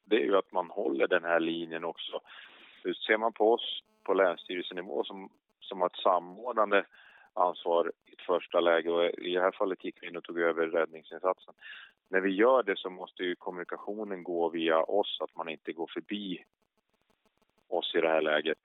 det 0.04 0.16
är 0.16 0.24
ju 0.24 0.36
att 0.36 0.52
man 0.52 0.70
håller 0.70 1.06
den 1.06 1.24
här 1.24 1.40
linjen 1.40 1.84
också. 1.84 2.20
Ser 3.06 3.16
man 3.16 3.32
på 3.32 3.52
oss 3.52 3.82
på 4.04 4.14
länsstyrelsenivå 4.14 5.04
som, 5.04 5.30
som 5.60 5.80
har 5.80 5.86
ett 5.86 5.96
samordnande 5.96 6.84
ansvar 7.32 7.92
i 8.06 8.12
ett 8.12 8.26
första 8.26 8.60
läge 8.60 8.90
och 8.90 9.04
i 9.04 9.34
det 9.34 9.40
här 9.40 9.50
fallet 9.50 9.84
gick 9.84 10.02
vi 10.02 10.06
in 10.06 10.16
och 10.16 10.24
tog 10.24 10.38
över 10.40 10.66
räddningsinsatsen. 10.66 11.54
När 12.08 12.20
vi 12.20 12.30
gör 12.30 12.62
det 12.62 12.78
så 12.78 12.90
måste 12.90 13.22
ju 13.22 13.34
kommunikationen 13.34 14.22
gå 14.22 14.48
via 14.48 14.82
oss, 14.82 15.18
att 15.20 15.36
man 15.36 15.48
inte 15.48 15.72
går 15.72 15.86
förbi 15.86 16.44
oss 17.68 17.94
i 17.94 18.00
det 18.00 18.08
här 18.08 18.22
läget. 18.22 18.58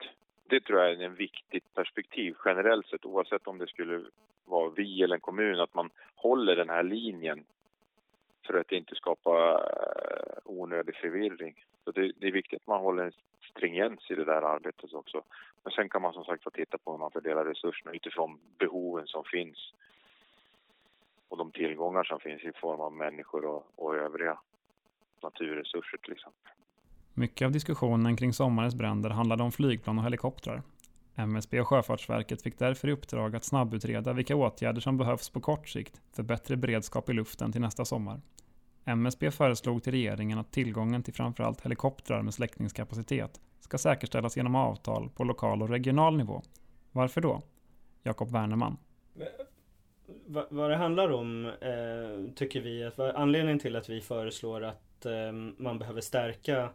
Det 0.48 0.60
tror 0.60 0.80
jag 0.80 0.90
är 0.90 1.00
en 1.00 1.14
viktigt 1.14 1.74
perspektiv 1.74 2.36
generellt 2.44 2.86
sett 2.86 3.04
oavsett 3.04 3.46
om 3.46 3.58
det 3.58 3.66
skulle 3.66 4.04
vara 4.44 4.70
vi 4.70 5.02
eller 5.02 5.14
en 5.14 5.20
kommun 5.20 5.60
att 5.60 5.74
man 5.74 5.90
håller 6.14 6.56
den 6.56 6.68
här 6.68 6.82
linjen 6.82 7.44
för 8.50 8.60
att 8.60 8.72
inte 8.72 8.94
skapa 8.94 9.30
eh, 9.52 10.38
onödig 10.44 10.96
förvirring. 10.96 11.54
Så 11.84 11.90
det, 11.90 12.12
det, 12.20 12.26
är 12.26 12.32
viktigt 12.32 12.60
att 12.60 12.66
man 12.66 12.80
håller 12.80 13.04
en 13.04 13.12
stringens 13.50 14.10
i 14.10 14.14
det 14.14 14.24
där 14.24 14.42
arbetet 14.42 14.94
också. 14.94 15.22
Men 15.64 15.72
sen 15.72 15.88
kan 15.88 16.02
man 16.02 16.12
som 16.12 16.24
sagt 16.24 16.44
få 16.44 16.50
titta 16.50 16.78
på 16.78 16.90
hur 16.90 16.98
man 16.98 17.10
fördelar 17.10 17.44
resurserna 17.44 17.92
utifrån 17.92 18.38
behoven 18.58 19.06
som 19.06 19.24
finns 19.24 19.72
och 21.28 21.36
de 21.36 21.52
tillgångar 21.52 22.04
som 22.04 22.20
finns 22.20 22.42
i 22.42 22.52
form 22.60 22.80
av 22.80 22.92
människor 22.92 23.44
och, 23.44 23.66
och 23.76 23.96
övriga 23.96 24.38
naturresurser 25.22 25.98
till 25.98 26.12
exempel. 26.12 26.52
Mycket 27.14 27.46
av 27.46 27.52
diskussionen 27.52 28.16
kring 28.16 28.32
sommarens 28.32 28.74
bränder 28.74 29.10
handlade 29.10 29.42
om 29.42 29.52
flygplan 29.52 29.98
och 29.98 30.04
helikoptrar. 30.04 30.62
MSB 31.14 31.60
och 31.60 31.68
Sjöfartsverket 31.68 32.42
fick 32.42 32.58
därför 32.58 32.88
i 32.88 32.92
uppdrag 32.92 33.36
att 33.36 33.44
snabbutreda 33.44 34.12
vilka 34.12 34.36
åtgärder 34.36 34.80
som 34.80 34.98
behövs 34.98 35.30
på 35.30 35.40
kort 35.40 35.68
sikt 35.68 36.00
för 36.12 36.22
bättre 36.22 36.56
beredskap 36.56 37.10
i 37.10 37.12
luften 37.12 37.52
till 37.52 37.60
nästa 37.60 37.84
sommar. 37.84 38.20
MSB 38.90 39.30
föreslog 39.30 39.82
till 39.82 39.92
regeringen 39.92 40.38
att 40.38 40.52
tillgången 40.52 41.02
till 41.02 41.14
framförallt 41.14 41.60
helikoptrar 41.60 42.22
med 42.22 42.34
släckningskapacitet 42.34 43.40
ska 43.60 43.78
säkerställas 43.78 44.36
genom 44.36 44.54
avtal 44.54 45.10
på 45.16 45.24
lokal 45.24 45.62
och 45.62 45.68
regional 45.68 46.16
nivå. 46.16 46.42
Varför 46.92 47.20
då? 47.20 47.42
Jakob 48.02 48.32
Wernerman. 48.32 48.76
Vad 50.26 50.70
det 50.70 50.76
handlar 50.76 51.10
om 51.12 51.46
eh, 51.46 52.34
tycker 52.34 52.60
vi 52.60 52.84
att 52.84 52.98
anledningen 52.98 53.58
till 53.58 53.76
att 53.76 53.88
vi 53.88 54.00
föreslår 54.00 54.64
att 54.64 55.06
eh, 55.06 55.32
man 55.56 55.78
behöver 55.78 56.00
stärka 56.00 56.68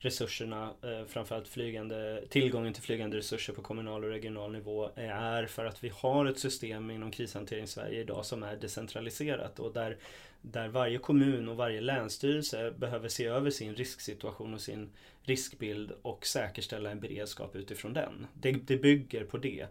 resurserna, 0.00 0.74
eh, 0.82 1.06
framförallt 1.06 1.48
flygande, 1.48 2.22
tillgången 2.28 2.72
till 2.72 2.82
flygande 2.82 3.16
resurser 3.16 3.52
på 3.52 3.62
kommunal 3.62 4.04
och 4.04 4.10
regional 4.10 4.52
nivå 4.52 4.90
eh, 4.96 5.10
är 5.10 5.46
för 5.46 5.64
att 5.64 5.84
vi 5.84 5.92
har 5.94 6.26
ett 6.26 6.38
system 6.38 6.90
inom 6.90 7.10
krishantering 7.10 7.66
Sverige 7.66 8.00
idag 8.00 8.26
som 8.26 8.42
är 8.42 8.56
decentraliserat 8.56 9.58
och 9.58 9.72
där, 9.72 9.96
där 10.42 10.68
varje 10.68 10.98
kommun 10.98 11.48
och 11.48 11.56
varje 11.56 11.80
länsstyrelse 11.80 12.70
behöver 12.70 13.08
se 13.08 13.26
över 13.26 13.50
sin 13.50 13.74
risksituation 13.74 14.54
och 14.54 14.60
sin 14.60 14.90
riskbild 15.22 15.92
och 16.02 16.26
säkerställa 16.26 16.90
en 16.90 17.00
beredskap 17.00 17.56
utifrån 17.56 17.92
den. 17.92 18.26
Det, 18.34 18.52
det 18.52 18.76
bygger 18.76 19.24
på 19.24 19.38
det. 19.38 19.66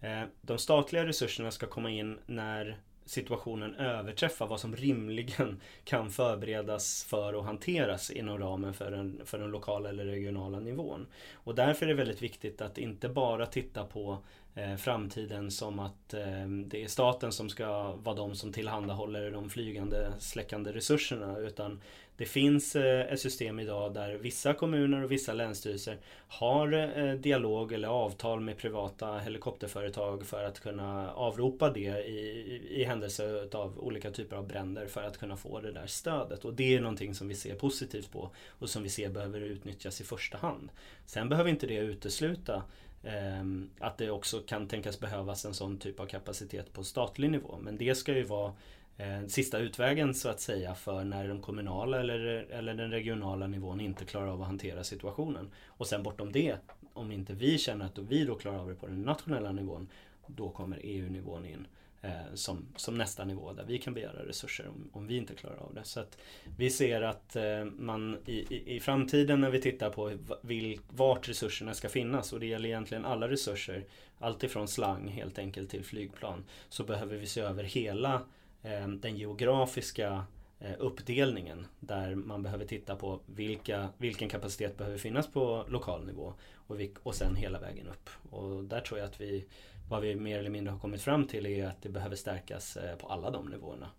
Eh, 0.00 0.22
de 0.40 0.58
statliga 0.58 1.06
resurserna 1.06 1.50
ska 1.50 1.66
komma 1.66 1.90
in 1.90 2.18
när 2.26 2.78
situationen 3.04 3.74
överträffar 3.74 4.46
vad 4.46 4.60
som 4.60 4.76
rimligen 4.76 5.60
kan 5.84 6.10
förberedas 6.10 7.04
för 7.04 7.34
och 7.34 7.44
hanteras 7.44 8.10
inom 8.10 8.38
ramen 8.38 8.74
för 8.74 8.90
den, 8.90 9.20
för 9.24 9.38
den 9.38 9.50
lokala 9.50 9.88
eller 9.88 10.04
regionala 10.04 10.60
nivån. 10.60 11.06
Och 11.34 11.54
därför 11.54 11.86
är 11.86 11.88
det 11.88 11.94
väldigt 11.94 12.22
viktigt 12.22 12.60
att 12.60 12.78
inte 12.78 13.08
bara 13.08 13.46
titta 13.46 13.84
på 13.84 14.18
eh, 14.54 14.76
framtiden 14.76 15.50
som 15.50 15.78
att 15.78 16.14
eh, 16.14 16.48
det 16.66 16.82
är 16.84 16.88
staten 16.88 17.32
som 17.32 17.48
ska 17.48 17.92
vara 17.92 18.16
de 18.16 18.34
som 18.34 18.52
tillhandahåller 18.52 19.30
de 19.30 19.50
flygande 19.50 20.12
släckande 20.18 20.72
resurserna 20.72 21.38
utan 21.38 21.80
det 22.22 22.26
finns 22.26 22.76
eh, 22.76 23.12
ett 23.12 23.20
system 23.20 23.60
idag 23.60 23.94
där 23.94 24.14
vissa 24.14 24.54
kommuner 24.54 25.04
och 25.04 25.12
vissa 25.12 25.32
länsstyrelser 25.32 25.98
har 26.28 26.72
eh, 26.72 27.14
dialog 27.14 27.72
eller 27.72 27.88
avtal 27.88 28.40
med 28.40 28.56
privata 28.56 29.18
helikopterföretag 29.18 30.26
för 30.26 30.44
att 30.44 30.60
kunna 30.60 31.12
avropa 31.12 31.70
det 31.70 32.04
i, 32.06 32.60
i 32.70 32.84
händelse 32.84 33.48
av 33.52 33.78
olika 33.78 34.10
typer 34.10 34.36
av 34.36 34.46
bränder 34.46 34.86
för 34.86 35.02
att 35.02 35.18
kunna 35.18 35.36
få 35.36 35.60
det 35.60 35.72
där 35.72 35.86
stödet. 35.86 36.44
Och 36.44 36.54
det 36.54 36.74
är 36.74 36.80
någonting 36.80 37.14
som 37.14 37.28
vi 37.28 37.34
ser 37.34 37.54
positivt 37.54 38.12
på 38.12 38.30
och 38.48 38.70
som 38.70 38.82
vi 38.82 38.88
ser 38.88 39.08
behöver 39.08 39.40
utnyttjas 39.40 40.00
i 40.00 40.04
första 40.04 40.38
hand. 40.38 40.68
Sen 41.06 41.28
behöver 41.28 41.50
inte 41.50 41.66
det 41.66 41.76
utesluta 41.76 42.62
ehm, 43.04 43.70
att 43.78 43.98
det 43.98 44.10
också 44.10 44.40
kan 44.40 44.68
tänkas 44.68 45.00
behövas 45.00 45.44
en 45.44 45.54
sån 45.54 45.78
typ 45.78 46.00
av 46.00 46.06
kapacitet 46.06 46.72
på 46.72 46.84
statlig 46.84 47.30
nivå. 47.30 47.58
Men 47.60 47.76
det 47.76 47.94
ska 47.94 48.12
ju 48.12 48.24
vara 48.24 48.52
Eh, 48.96 49.26
sista 49.26 49.58
utvägen 49.58 50.14
så 50.14 50.28
att 50.28 50.40
säga 50.40 50.74
för 50.74 51.04
när 51.04 51.28
den 51.28 51.40
kommunala 51.40 52.00
eller, 52.00 52.18
eller 52.50 52.74
den 52.74 52.90
regionala 52.90 53.46
nivån 53.46 53.80
inte 53.80 54.04
klarar 54.04 54.28
av 54.28 54.40
att 54.40 54.46
hantera 54.46 54.84
situationen. 54.84 55.50
Och 55.66 55.86
sen 55.86 56.02
bortom 56.02 56.32
det, 56.32 56.56
om 56.92 57.12
inte 57.12 57.32
vi 57.34 57.58
känner 57.58 57.84
att 57.84 57.98
vi 57.98 58.24
då 58.24 58.34
klarar 58.34 58.58
av 58.58 58.68
det 58.68 58.74
på 58.74 58.86
den 58.86 59.02
nationella 59.02 59.52
nivån, 59.52 59.88
då 60.26 60.50
kommer 60.50 60.80
EU-nivån 60.82 61.46
in 61.46 61.66
eh, 62.02 62.34
som, 62.34 62.66
som 62.76 62.98
nästa 62.98 63.24
nivå 63.24 63.52
där 63.52 63.64
vi 63.64 63.78
kan 63.78 63.94
begära 63.94 64.26
resurser 64.26 64.68
om, 64.68 64.90
om 64.92 65.06
vi 65.06 65.16
inte 65.16 65.34
klarar 65.34 65.56
av 65.56 65.74
det. 65.74 65.84
Så 65.84 66.00
att 66.00 66.18
vi 66.56 66.70
ser 66.70 67.02
att 67.02 67.36
eh, 67.36 67.64
man 67.64 68.18
i, 68.26 68.32
i, 68.32 68.76
i, 68.76 68.80
framtiden 68.80 69.40
när 69.40 69.50
vi 69.50 69.60
tittar 69.60 69.90
på 69.90 70.12
vil, 70.42 70.80
vart 70.88 71.28
resurserna 71.28 71.74
ska 71.74 71.88
finnas 71.88 72.32
och 72.32 72.40
det 72.40 72.46
gäller 72.46 72.68
egentligen 72.68 73.04
alla 73.04 73.28
resurser, 73.28 73.84
alltifrån 74.18 74.68
slang 74.68 75.08
helt 75.08 75.38
enkelt 75.38 75.70
till 75.70 75.84
flygplan, 75.84 76.44
så 76.68 76.84
behöver 76.84 77.16
vi 77.16 77.26
se 77.26 77.40
över 77.40 77.64
hela 77.64 78.22
Eh, 78.62 78.88
den 78.88 79.16
geografiska 79.16 80.24
eh, 80.60 80.72
uppdelningen 80.78 81.66
där 81.80 82.14
man 82.14 82.42
behöver 82.42 82.64
titta 82.64 82.96
på 82.96 83.20
vilka, 83.26 83.88
vilken 83.98 84.28
kapacitet 84.28 84.78
behöver 84.78 84.98
finnas 84.98 85.32
på 85.32 85.64
lokal 85.68 86.06
nivå 86.06 86.34
och, 86.54 86.80
vilk, 86.80 86.98
och 87.02 87.14
sen 87.14 87.36
hela 87.36 87.60
vägen 87.60 87.88
upp. 87.88 88.10
Och 88.30 88.64
där 88.64 88.80
tror 88.80 88.98
jag 88.98 89.08
att 89.08 89.20
vi, 89.20 89.46
vad 89.88 90.02
vi 90.02 90.14
mer 90.14 90.38
eller 90.38 90.50
mindre 90.50 90.72
har 90.72 90.78
kommit 90.78 91.02
fram 91.02 91.26
till 91.26 91.46
är 91.46 91.66
att 91.66 91.82
det 91.82 91.88
behöver 91.88 92.16
stärkas 92.16 92.76
eh, 92.76 92.96
på 92.96 93.06
alla 93.06 93.30
de 93.30 93.46
nivåerna. 93.46 93.90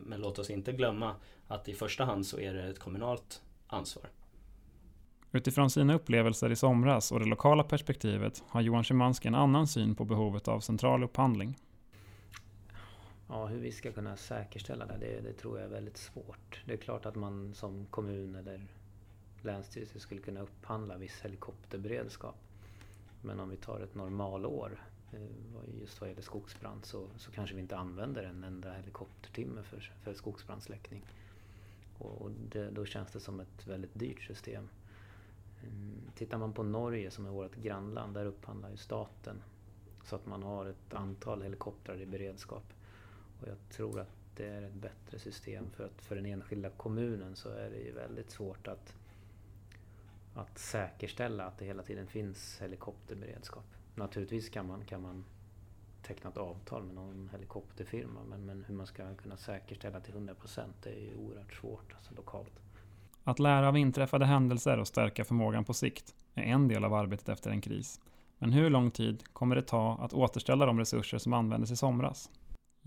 Men 0.00 0.20
låt 0.20 0.38
oss 0.38 0.50
inte 0.50 0.72
glömma 0.72 1.14
att 1.46 1.68
i 1.68 1.74
första 1.74 2.04
hand 2.04 2.26
så 2.26 2.40
är 2.40 2.54
det 2.54 2.62
ett 2.62 2.78
kommunalt 2.78 3.42
ansvar. 3.66 4.10
Utifrån 5.32 5.70
sina 5.70 5.94
upplevelser 5.94 6.50
i 6.50 6.56
somras 6.56 7.12
och 7.12 7.20
det 7.20 7.26
lokala 7.26 7.64
perspektivet 7.64 8.42
har 8.48 8.60
Johan 8.60 8.84
Szymanski 8.84 9.28
en 9.28 9.34
annan 9.34 9.66
syn 9.66 9.94
på 9.94 10.04
behovet 10.04 10.48
av 10.48 10.60
central 10.60 11.04
upphandling. 11.04 11.56
Ja, 13.28 13.46
hur 13.46 13.58
vi 13.58 13.72
ska 13.72 13.92
kunna 13.92 14.16
säkerställa 14.16 14.86
det, 14.86 14.96
det, 14.96 15.20
det, 15.20 15.32
tror 15.32 15.58
jag 15.58 15.66
är 15.66 15.70
väldigt 15.70 15.96
svårt. 15.96 16.62
Det 16.66 16.72
är 16.72 16.76
klart 16.76 17.06
att 17.06 17.14
man 17.14 17.54
som 17.54 17.86
kommun 17.86 18.34
eller 18.34 18.66
länsstyrelse 19.42 20.00
skulle 20.00 20.20
kunna 20.20 20.40
upphandla 20.40 20.96
viss 20.96 21.20
helikopterberedskap. 21.20 22.36
Men 23.22 23.40
om 23.40 23.48
vi 23.48 23.56
tar 23.56 23.80
ett 23.80 23.94
normalår, 23.94 24.82
eh, 25.12 25.80
just 25.80 26.00
vad 26.00 26.10
gäller 26.10 26.22
skogsbrand, 26.22 26.84
så, 26.84 27.06
så 27.16 27.30
kanske 27.30 27.54
vi 27.54 27.60
inte 27.60 27.76
använder 27.76 28.22
en 28.22 28.44
enda 28.44 28.72
helikoptertimme 28.72 29.62
för, 29.62 29.92
för 30.02 30.14
skogsbrandsläckning. 30.14 31.02
Och, 31.98 32.22
och 32.22 32.30
det, 32.30 32.70
då 32.70 32.84
känns 32.84 33.12
det 33.12 33.20
som 33.20 33.40
ett 33.40 33.66
väldigt 33.66 33.94
dyrt 33.94 34.22
system. 34.22 34.68
Mm, 35.62 36.00
tittar 36.14 36.38
man 36.38 36.52
på 36.52 36.62
Norge 36.62 37.10
som 37.10 37.26
är 37.26 37.30
vårt 37.30 37.56
grannland, 37.56 38.14
där 38.14 38.26
upphandlar 38.26 38.70
ju 38.70 38.76
staten 38.76 39.42
så 40.04 40.16
att 40.16 40.26
man 40.26 40.42
har 40.42 40.66
ett 40.66 40.94
antal 40.94 41.42
helikoptrar 41.42 42.00
i 42.00 42.06
beredskap. 42.06 42.64
Och 43.40 43.48
jag 43.48 43.56
tror 43.70 44.00
att 44.00 44.18
det 44.36 44.46
är 44.46 44.62
ett 44.62 44.74
bättre 44.74 45.18
system 45.18 45.70
för 45.70 45.84
att 45.84 46.02
för 46.02 46.16
den 46.16 46.26
enskilda 46.26 46.70
kommunen 46.70 47.36
så 47.36 47.48
är 47.48 47.70
det 47.70 47.78
ju 47.78 47.92
väldigt 47.92 48.30
svårt 48.30 48.68
att, 48.68 48.94
att 50.34 50.58
säkerställa 50.58 51.44
att 51.44 51.58
det 51.58 51.64
hela 51.64 51.82
tiden 51.82 52.06
finns 52.06 52.58
helikopterberedskap. 52.60 53.64
Naturligtvis 53.94 54.48
kan 54.48 54.66
man, 54.66 54.84
kan 54.84 55.02
man 55.02 55.24
teckna 56.02 56.30
ett 56.30 56.36
avtal 56.36 56.82
med 56.82 56.94
någon 56.94 57.28
helikopterfirma 57.32 58.20
men, 58.28 58.46
men 58.46 58.64
hur 58.64 58.74
man 58.74 58.86
ska 58.86 59.14
kunna 59.14 59.36
säkerställa 59.36 60.00
till 60.00 60.14
100% 60.14 60.62
det 60.82 60.90
är 60.90 61.00
ju 61.00 61.14
oerhört 61.14 61.54
svårt 61.54 61.92
alltså 61.94 62.14
lokalt. 62.14 62.60
Att 63.24 63.38
lära 63.38 63.68
av 63.68 63.76
inträffade 63.76 64.26
händelser 64.26 64.78
och 64.78 64.88
stärka 64.88 65.24
förmågan 65.24 65.64
på 65.64 65.74
sikt 65.74 66.14
är 66.34 66.42
en 66.42 66.68
del 66.68 66.84
av 66.84 66.94
arbetet 66.94 67.28
efter 67.28 67.50
en 67.50 67.60
kris. 67.60 68.00
Men 68.38 68.52
hur 68.52 68.70
lång 68.70 68.90
tid 68.90 69.24
kommer 69.32 69.56
det 69.56 69.62
ta 69.62 69.98
att 70.00 70.12
återställa 70.12 70.66
de 70.66 70.78
resurser 70.78 71.18
som 71.18 71.32
användes 71.32 71.70
i 71.70 71.76
somras? 71.76 72.30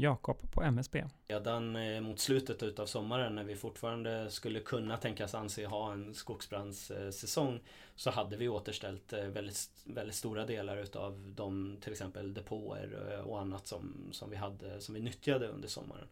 Jakob 0.02 0.52
på 0.52 0.64
MSB. 0.64 1.04
Redan 1.28 1.76
eh, 1.76 2.02
mot 2.02 2.20
slutet 2.20 2.64
utav 2.64 2.86
sommaren 2.86 3.36
när 3.36 3.44
vi 3.44 3.56
fortfarande 3.56 4.32
skulle 4.32 4.60
kunna 4.60 4.98
tänkas 4.98 5.36
anse 5.36 5.66
ha 5.66 5.94
en 5.94 6.14
skogsbrandssäsong 6.14 7.60
så 7.96 8.12
hade 8.12 8.38
vi 8.38 8.50
återställt 8.50 9.14
eh, 9.14 9.26
väldigt, 9.26 9.70
väldigt 9.86 10.16
stora 10.16 10.46
delar 10.46 10.78
utav 10.78 11.34
de 11.36 11.78
till 11.82 11.92
exempel 11.92 12.34
depåer 12.34 13.14
eh, 13.14 13.20
och 13.20 13.42
annat 13.42 13.68
som, 13.68 14.10
som 14.12 14.30
vi 14.30 14.36
hade 14.36 14.82
som 14.82 14.96
vi 14.96 15.02
nyttjade 15.02 15.48
under 15.48 15.68
sommaren. 15.68 16.08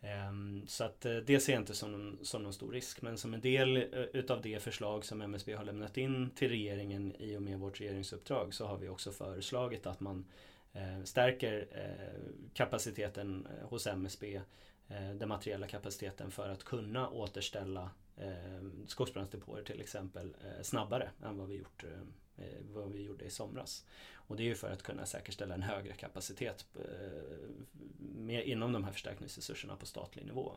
Ehm, 0.00 0.62
så 0.66 0.84
att 0.84 1.00
det 1.00 1.40
ser 1.40 1.52
jag 1.52 1.62
inte 1.62 1.74
som 1.74 1.92
någon, 1.92 2.18
som 2.22 2.42
någon 2.42 2.52
stor 2.52 2.72
risk 2.72 3.02
men 3.02 3.18
som 3.18 3.34
en 3.34 3.40
del 3.40 3.76
utav 4.12 4.42
det 4.42 4.62
förslag 4.62 5.04
som 5.04 5.22
MSB 5.22 5.54
har 5.54 5.64
lämnat 5.64 5.96
in 5.96 6.30
till 6.30 6.48
regeringen 6.48 7.12
i 7.18 7.36
och 7.36 7.42
med 7.42 7.58
vårt 7.58 7.80
regeringsuppdrag 7.80 8.54
så 8.54 8.66
har 8.66 8.76
vi 8.76 8.88
också 8.88 9.12
föreslagit 9.12 9.86
att 9.86 10.00
man 10.00 10.24
Eh, 10.74 11.02
stärker 11.04 11.66
eh, 11.70 12.20
kapaciteten 12.54 13.46
eh, 13.46 13.68
hos 13.68 13.86
MSB, 13.86 14.40
den 15.14 15.28
materiella 15.28 15.66
kapaciteten 15.66 16.30
för 16.30 16.48
att 16.48 16.64
kunna 16.64 17.08
återställa 17.08 17.90
skogsbrandsdepåer 18.86 19.62
till 19.62 19.80
exempel 19.80 20.36
snabbare 20.62 21.10
än 21.24 21.38
vad 21.38 21.48
vi 21.48 21.56
gjort 21.56 21.84
vad 22.74 22.92
vi 22.92 23.02
gjorde 23.02 23.24
i 23.24 23.30
somras. 23.30 23.86
Och 24.14 24.36
det 24.36 24.42
är 24.42 24.44
ju 24.44 24.54
för 24.54 24.70
att 24.70 24.82
kunna 24.82 25.06
säkerställa 25.06 25.54
en 25.54 25.62
högre 25.62 25.92
kapacitet 25.92 26.66
inom 28.28 28.72
de 28.72 28.84
här 28.84 28.92
förstärkningsresurserna 28.92 29.76
på 29.76 29.86
statlig 29.86 30.26
nivå. 30.26 30.52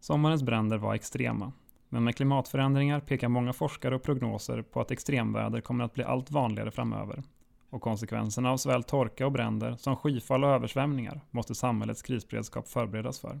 Sommarens 0.00 0.42
bränder 0.42 0.78
var 0.78 0.94
extrema. 0.94 1.52
Men 1.88 2.04
med 2.04 2.16
klimatförändringar 2.16 3.00
pekar 3.00 3.28
många 3.28 3.52
forskare 3.52 3.94
och 3.94 4.02
prognoser 4.02 4.62
på 4.62 4.80
att 4.80 4.90
extremväder 4.90 5.60
kommer 5.60 5.84
att 5.84 5.94
bli 5.94 6.04
allt 6.04 6.30
vanligare 6.30 6.70
framöver. 6.70 7.22
Och 7.70 7.82
konsekvenserna 7.82 8.50
av 8.50 8.56
såväl 8.56 8.82
torka 8.82 9.26
och 9.26 9.32
bränder 9.32 9.76
som 9.76 9.96
skyfall 9.96 10.44
och 10.44 10.50
översvämningar 10.50 11.20
måste 11.30 11.54
samhällets 11.54 12.02
krisberedskap 12.02 12.68
förberedas 12.68 13.20
för. 13.20 13.40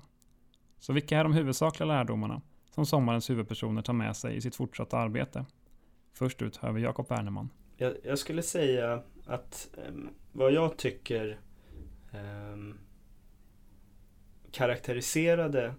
Så 0.78 0.92
vilka 0.92 1.18
är 1.18 1.24
de 1.24 1.32
huvudsakliga 1.32 1.86
lärdomarna 1.86 2.42
som 2.70 2.86
sommarens 2.86 3.30
huvudpersoner 3.30 3.82
tar 3.82 3.92
med 3.92 4.16
sig 4.16 4.36
i 4.36 4.40
sitt 4.40 4.56
fortsatta 4.56 4.98
arbete? 4.98 5.44
Först 6.12 6.42
ut 6.42 6.56
hör 6.56 6.72
vi 6.72 6.82
Jakob 6.82 7.08
Werneman. 7.08 7.48
Jag, 7.76 7.94
jag, 8.04 8.18
skulle 8.18 8.42
säga 8.42 9.02
att 9.26 9.68
um, 9.88 10.10
vad 10.32 10.52
jag 10.52 10.76
tycker 10.76 11.40
um, 12.52 12.78
karaktäriserade 14.50 15.74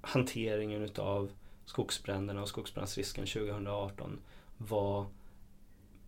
hanteringen 0.00 0.82
utav 0.82 1.30
skogsbränderna 1.64 2.42
och 2.42 2.48
skogsbrandsrisken 2.48 3.26
2018 3.26 4.20
var 4.58 5.06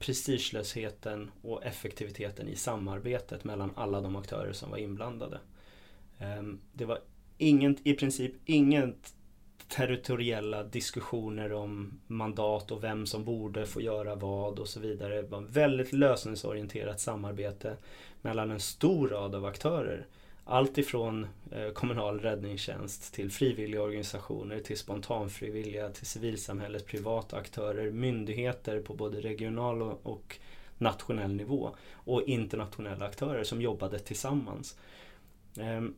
prestigelösheten 0.06 1.30
och 1.42 1.64
effektiviteten 1.64 2.49
i 2.49 2.56
samarbetet 2.56 3.44
mellan 3.44 3.70
alla 3.75 4.00
de 4.00 4.16
aktörer 4.16 4.52
som 4.52 4.70
var 4.70 4.78
inblandade. 4.78 5.38
Ehm, 6.18 6.61
det 6.73 6.84
var 6.84 6.99
inget, 7.38 7.87
i 7.87 7.94
princip 7.94 8.32
inget 8.44 9.14
territoriella 9.68 10.62
diskussioner 10.62 11.52
om 11.52 12.00
mandat 12.06 12.70
och 12.70 12.84
vem 12.84 13.06
som 13.06 13.25
borde 13.25 13.66
få 13.66 13.80
göra 13.80 14.14
vad 14.14 14.58
och 14.58 14.68
så 14.68 14.80
vidare. 14.80 15.23
Det 15.23 15.28
var 15.28 15.40
väldigt 15.40 15.92
lösningsorienterat 15.92 17.00
samarbete 17.00 17.76
mellan 18.23 18.50
en 18.50 18.61
stor 18.61 19.08
rad 19.08 19.34
av 19.34 19.44
aktörer. 19.44 20.06
Allt 20.44 20.78
ifrån 20.78 21.26
eh, 21.50 21.68
kommunal 21.68 22.20
räddningstjänst 22.20 23.14
till 23.14 23.30
frivilliga 23.30 23.82
organisationer, 23.82 24.60
till 24.60 24.78
spontanfrivilliga, 24.78 25.90
till 25.90 26.06
civilsamhället, 26.06 26.86
privata 26.86 27.36
aktörer, 27.36 27.90
myndigheter 27.90 28.80
på 28.80 28.94
både 28.94 29.20
regional 29.20 29.82
och 29.82 30.38
nationell 30.78 31.34
nivå 31.34 31.76
och 31.92 32.22
internationella 32.22 33.06
aktörer 33.06 33.44
som 33.44 33.62
jobbade 33.62 33.98
tillsammans. 33.98 34.78
Ehm, 35.60 35.94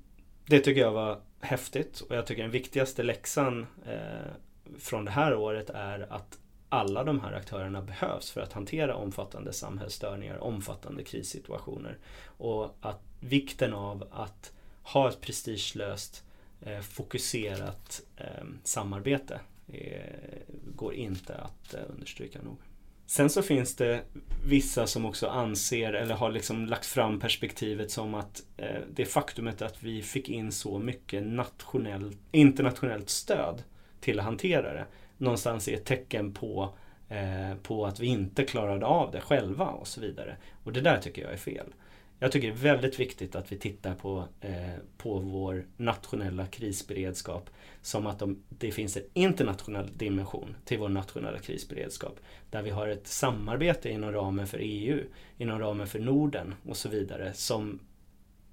det 0.47 0.61
tycker 0.61 0.81
jag 0.81 0.93
var 0.93 1.21
häftigt 1.41 2.01
och 2.01 2.17
jag 2.17 2.27
tycker 2.27 2.43
den 2.43 2.51
viktigaste 2.51 3.03
läxan 3.03 3.67
eh, 3.87 4.33
från 4.79 5.05
det 5.05 5.11
här 5.11 5.35
året 5.35 5.71
är 5.71 6.13
att 6.13 6.39
alla 6.69 7.05
de 7.05 7.21
här 7.21 7.33
aktörerna 7.33 7.83
behövs 7.83 8.31
för 8.31 8.41
att 8.41 8.53
hantera 8.53 8.97
omfattande 8.97 9.53
samhällsstörningar, 9.53 10.39
omfattande 10.39 11.05
krissituationer. 11.05 11.99
Och 12.27 12.77
att 12.81 13.03
vikten 13.21 13.73
av 13.73 14.09
att 14.11 14.53
ha 14.83 15.09
ett 15.09 15.21
prestigelöst, 15.21 16.25
eh, 16.61 16.81
fokuserat 16.81 18.03
eh, 18.17 18.45
samarbete 18.65 19.41
eh, 19.73 20.39
går 20.75 20.95
inte 20.95 21.35
att 21.35 21.75
eh, 21.75 21.81
understryka 21.89 22.43
nog. 22.43 22.57
Sen 23.07 23.31
så 23.31 23.43
finns 23.43 23.77
det 23.77 24.03
vissa 24.47 24.87
som 24.87 25.07
också 25.07 25.27
anser 25.27 25.93
eller 25.93 26.15
har 26.15 26.31
liksom 26.31 26.67
lagt 26.67 26.87
fram 26.87 27.21
perspektivet 27.21 27.91
som 27.91 28.15
att 28.15 28.43
eh, 28.57 28.81
det 28.95 29.05
faktumet 29.05 29.63
att 29.63 29.83
vi 29.83 30.03
fick 30.03 30.29
in 30.29 30.53
så 30.53 30.79
mycket 30.79 31.23
nationell, 31.23 32.17
internationellt 32.33 33.11
stöd 33.11 33.63
till 34.01 34.19
att 34.19 34.25
hantera 34.25 34.73
det 34.73 34.87
någonstans 35.19 35.69
är 35.69 35.75
ett 35.75 35.85
tecken 35.85 36.33
på, 36.33 36.75
eh, 37.09 37.57
på 37.63 37.87
att 37.87 38.01
vi 38.01 38.07
inte 38.07 38.45
klarade 38.45 38.87
av 38.87 39.11
det 39.11 39.21
själva 39.21 39.67
och 39.67 39.87
så 39.87 40.01
vidare. 40.01 40.37
Och 40.65 40.73
det 40.73 40.81
där 40.81 40.99
tycker 40.99 41.23
jag 41.23 41.33
är 41.33 41.37
fel. 41.37 41.67
Jag 42.19 42.33
tycker 42.33 42.49
det 42.49 42.55
är 42.55 42.75
väldigt 42.75 43.01
viktigt 43.01 43.35
att 43.35 43.53
vi 43.53 43.59
tittar 43.59 43.95
på, 43.95 44.25
eh, 44.41 44.75
på 44.97 45.19
vår 45.19 45.67
nationella 45.77 46.47
krisberedskap 46.47 47.51
som 47.83 48.07
att 48.07 48.19
de, 48.19 48.43
det 48.49 48.71
finns 48.71 48.97
en 48.97 49.03
internationell 49.13 49.91
dimension 49.97 50.57
till 50.65 50.79
vår 50.79 50.89
nationella 50.89 51.39
krisberedskap. 51.39 52.21
Där 52.51 52.63
vi 52.63 52.71
har 52.71 52.89
ett 52.89 53.07
samarbete 53.07 53.91
inom 53.91 54.13
ramen 54.13 54.47
för 54.47 54.59
EU, 54.63 55.05
inom 55.39 55.59
ramen 55.59 55.87
för 55.87 55.99
Norden 55.99 56.55
och 56.69 56.77
så 56.77 56.89
vidare 56.89 57.33
som 57.33 57.81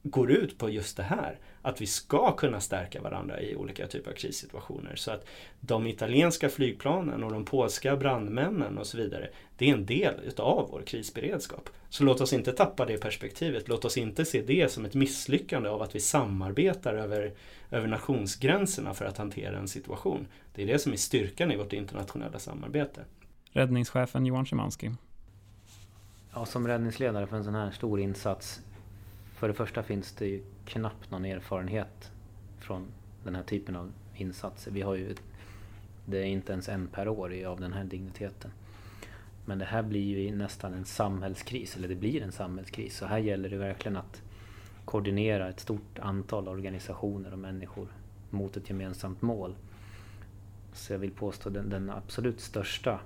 går 0.04 0.32
ut 0.32 0.58
på 0.58 0.70
just 0.70 0.98
det 0.98 1.04
här. 1.04 1.40
Att 1.62 1.82
vi 1.82 1.86
ska 1.86 2.36
kunna 2.36 2.60
stärka 2.60 3.02
varandra 3.02 3.42
i 3.42 3.56
olika 3.56 3.88
typer 3.88 4.12
av 4.12 4.16
krissituationer. 4.16 4.96
Så 4.96 5.12
att 5.12 5.26
de 5.60 5.88
italienska 5.88 6.50
flygplanen 6.50 7.24
och 7.24 7.32
de 7.32 7.46
polska 7.46 7.96
brandmännen 7.96 8.78
och 8.78 8.88
så 8.88 8.98
vidare, 8.98 9.30
det 9.58 9.70
är 9.70 9.74
en 9.74 9.86
del 9.86 10.14
utav 10.24 10.70
vår 10.72 10.82
krisberedskap. 10.82 11.70
Så 11.90 12.04
låt 12.04 12.22
oss 12.22 12.34
inte 12.34 12.52
tappa 12.52 12.86
det 12.86 12.98
perspektivet. 12.98 13.68
Låt 13.68 13.86
oss 13.86 13.98
inte 13.98 14.26
se 14.26 14.42
det 14.42 14.72
som 14.72 14.86
ett 14.86 14.94
misslyckande 14.94 15.70
av 15.70 15.82
att 15.82 15.96
vi 15.96 16.00
samarbetar 16.00 16.94
över, 16.94 17.34
över 17.72 17.88
nationsgränserna 17.88 18.94
för 18.94 19.06
att 19.06 19.18
hantera 19.18 19.58
en 19.58 19.68
situation. 19.68 20.28
Det 20.56 20.64
är 20.64 20.68
det 20.68 20.80
som 20.80 20.94
är 20.94 20.98
styrkan 20.98 21.52
i 21.52 21.58
vårt 21.58 21.74
internationella 21.74 22.40
samarbete. 22.40 23.02
Räddningschefen 23.52 24.26
Johan 24.26 24.46
Szymanski. 24.46 24.92
Ja, 26.34 26.46
som 26.46 26.68
räddningsledare 26.68 27.28
för 27.28 27.38
en 27.38 27.44
sån 27.44 27.56
här 27.56 27.72
stor 27.72 28.00
insats 28.00 28.62
för 29.44 29.48
det 29.48 29.54
första 29.54 29.84
finns 29.84 30.12
det 30.12 30.28
ju 30.28 30.44
knappt 30.66 31.12
någon 31.12 31.26
erfarenhet 31.26 32.12
från 32.60 32.86
den 33.24 33.36
här 33.36 33.44
typen 33.44 33.76
av 33.76 33.92
insatser. 34.16 34.72
Vi 34.72 34.82
har 34.82 34.96
ju, 34.96 35.16
det 36.06 36.18
är 36.18 36.24
inte 36.24 36.54
ens 36.54 36.70
en 36.70 36.88
per 36.88 37.08
år 37.08 37.46
av 37.46 37.60
den 37.60 37.74
här 37.74 37.84
digniteten. 37.84 38.52
Men 39.46 39.60
det 39.60 39.66
här 39.66 39.84
blir 39.84 40.20
ju 40.20 40.36
nästan 40.36 40.74
en 40.74 40.86
samhällskris, 40.86 41.76
eller 41.76 41.88
det 41.88 41.96
blir 41.96 42.22
en 42.22 42.32
samhällskris. 42.32 42.98
Så 42.98 43.06
här 43.06 43.18
gäller 43.18 43.50
det 43.50 43.58
verkligen 43.58 43.98
att 43.98 44.22
koordinera 44.86 45.50
ett 45.50 45.60
stort 45.60 46.00
antal 46.00 46.48
organisationer 46.48 47.34
och 47.34 47.40
människor 47.40 47.88
mot 48.30 48.58
ett 48.58 48.70
gemensamt 48.70 49.22
mål. 49.22 49.56
Så 50.74 50.94
jag 50.94 51.00
vill 51.00 51.12
påstå 51.12 51.50
den, 51.50 51.70
den 51.70 51.90
absolut 51.90 52.40
största 52.40 53.00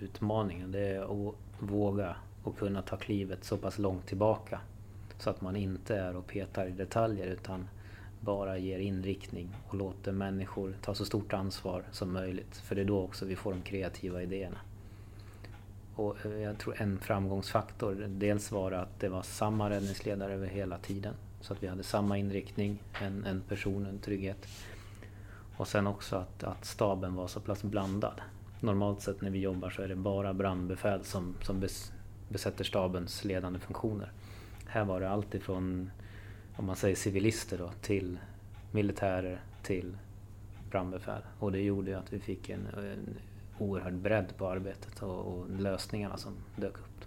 utmaningen 0.00 0.72
det 0.72 0.80
är 0.80 1.28
att 1.28 1.34
våga 1.58 2.16
och 2.42 2.58
kunna 2.58 2.82
ta 2.82 2.96
klivet 2.96 3.44
så 3.44 3.56
pass 3.56 3.78
långt 3.78 4.06
tillbaka 4.06 4.60
så 5.24 5.30
att 5.30 5.40
man 5.40 5.56
inte 5.56 5.96
är 5.96 6.16
och 6.16 6.26
petar 6.26 6.66
i 6.66 6.70
detaljer 6.70 7.26
utan 7.26 7.68
bara 8.20 8.58
ger 8.58 8.78
inriktning 8.78 9.48
och 9.68 9.74
låter 9.74 10.12
människor 10.12 10.74
ta 10.82 10.94
så 10.94 11.04
stort 11.04 11.32
ansvar 11.32 11.84
som 11.90 12.12
möjligt. 12.12 12.56
För 12.56 12.74
det 12.74 12.80
är 12.80 12.84
då 12.84 13.02
också 13.02 13.24
vi 13.24 13.36
får 13.36 13.50
de 13.52 13.62
kreativa 13.62 14.22
idéerna. 14.22 14.58
Och 15.94 16.26
eh, 16.26 16.32
jag 16.32 16.58
tror 16.58 16.82
en 16.82 16.98
framgångsfaktor, 16.98 17.94
dels 18.08 18.52
var 18.52 18.70
det 18.70 18.80
att 18.80 19.00
det 19.00 19.08
var 19.08 19.22
samma 19.22 19.70
räddningsledare 19.70 20.32
över 20.32 20.46
hela 20.46 20.78
tiden. 20.78 21.14
Så 21.40 21.52
att 21.52 21.62
vi 21.62 21.66
hade 21.66 21.82
samma 21.82 22.18
inriktning, 22.18 22.82
en, 23.02 23.24
en 23.24 23.40
person, 23.40 23.86
en 23.86 23.98
trygghet. 23.98 24.48
Och 25.56 25.68
sen 25.68 25.86
också 25.86 26.16
att, 26.16 26.44
att 26.44 26.64
staben 26.64 27.14
var 27.14 27.28
så 27.28 27.40
pass 27.40 27.62
blandad. 27.62 28.20
Normalt 28.60 29.02
sett 29.02 29.20
när 29.20 29.30
vi 29.30 29.38
jobbar 29.38 29.70
så 29.70 29.82
är 29.82 29.88
det 29.88 29.96
bara 29.96 30.34
brandbefäl 30.34 31.04
som, 31.04 31.34
som 31.42 31.68
besätter 32.28 32.64
stabens 32.64 33.24
ledande 33.24 33.58
funktioner. 33.58 34.12
Här 34.74 34.84
var 34.84 35.00
det 35.00 35.10
allt 35.10 35.34
ifrån, 35.34 35.90
om 36.56 36.64
man 36.64 36.76
säger 36.76 36.96
civilister 36.96 37.58
då, 37.58 37.70
till 37.80 38.18
militärer 38.70 39.40
till 39.62 39.96
brandbefäl. 40.70 41.22
Och 41.38 41.52
det 41.52 41.60
gjorde 41.60 41.90
ju 41.90 41.96
att 41.96 42.12
vi 42.12 42.20
fick 42.20 42.50
en, 42.50 42.66
en 42.66 43.16
oerhörd 43.58 43.94
bredd 43.94 44.36
på 44.36 44.48
arbetet 44.48 45.02
och, 45.02 45.18
och 45.18 45.50
lösningarna 45.50 46.16
som 46.16 46.32
dök 46.56 46.78
upp. 46.78 47.04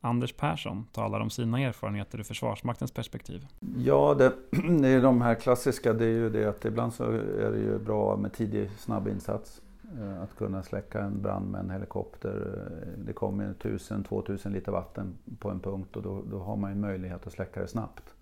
Anders 0.00 0.32
Persson 0.32 0.86
talar 0.92 1.20
om 1.20 1.30
sina 1.30 1.60
erfarenheter 1.60 2.18
ur 2.18 2.22
Försvarsmaktens 2.22 2.92
perspektiv. 2.92 3.46
Ja, 3.76 4.14
det, 4.18 4.32
det 4.80 4.88
är 4.88 5.02
de 5.02 5.20
här 5.20 5.34
klassiska. 5.34 5.92
Det 5.92 6.04
är 6.04 6.08
ju 6.08 6.30
det 6.30 6.48
att 6.48 6.64
ibland 6.64 6.94
så 6.94 7.04
är 7.04 7.50
det 7.50 7.58
ju 7.58 7.78
bra 7.78 8.16
med 8.16 8.32
tidig 8.32 8.70
snabb 8.78 9.08
insats. 9.08 9.62
Eh, 9.98 10.22
att 10.22 10.36
kunna 10.36 10.62
släcka 10.62 11.00
en 11.00 11.22
brand 11.22 11.50
med 11.50 11.60
en 11.60 11.70
helikopter. 11.70 12.66
Eh, 12.82 13.04
det 13.04 13.12
kommer 13.12 13.54
1000-2000 13.54 14.50
liter 14.50 14.72
vatten 14.72 15.18
på 15.38 15.50
en 15.50 15.60
punkt 15.60 15.96
och 15.96 16.02
då, 16.02 16.22
då 16.30 16.38
har 16.38 16.56
man 16.56 16.70
ju 16.70 16.76
möjlighet 16.76 17.26
att 17.26 17.32
släcka 17.32 17.60
det 17.60 17.68
snabbt. 17.68 18.14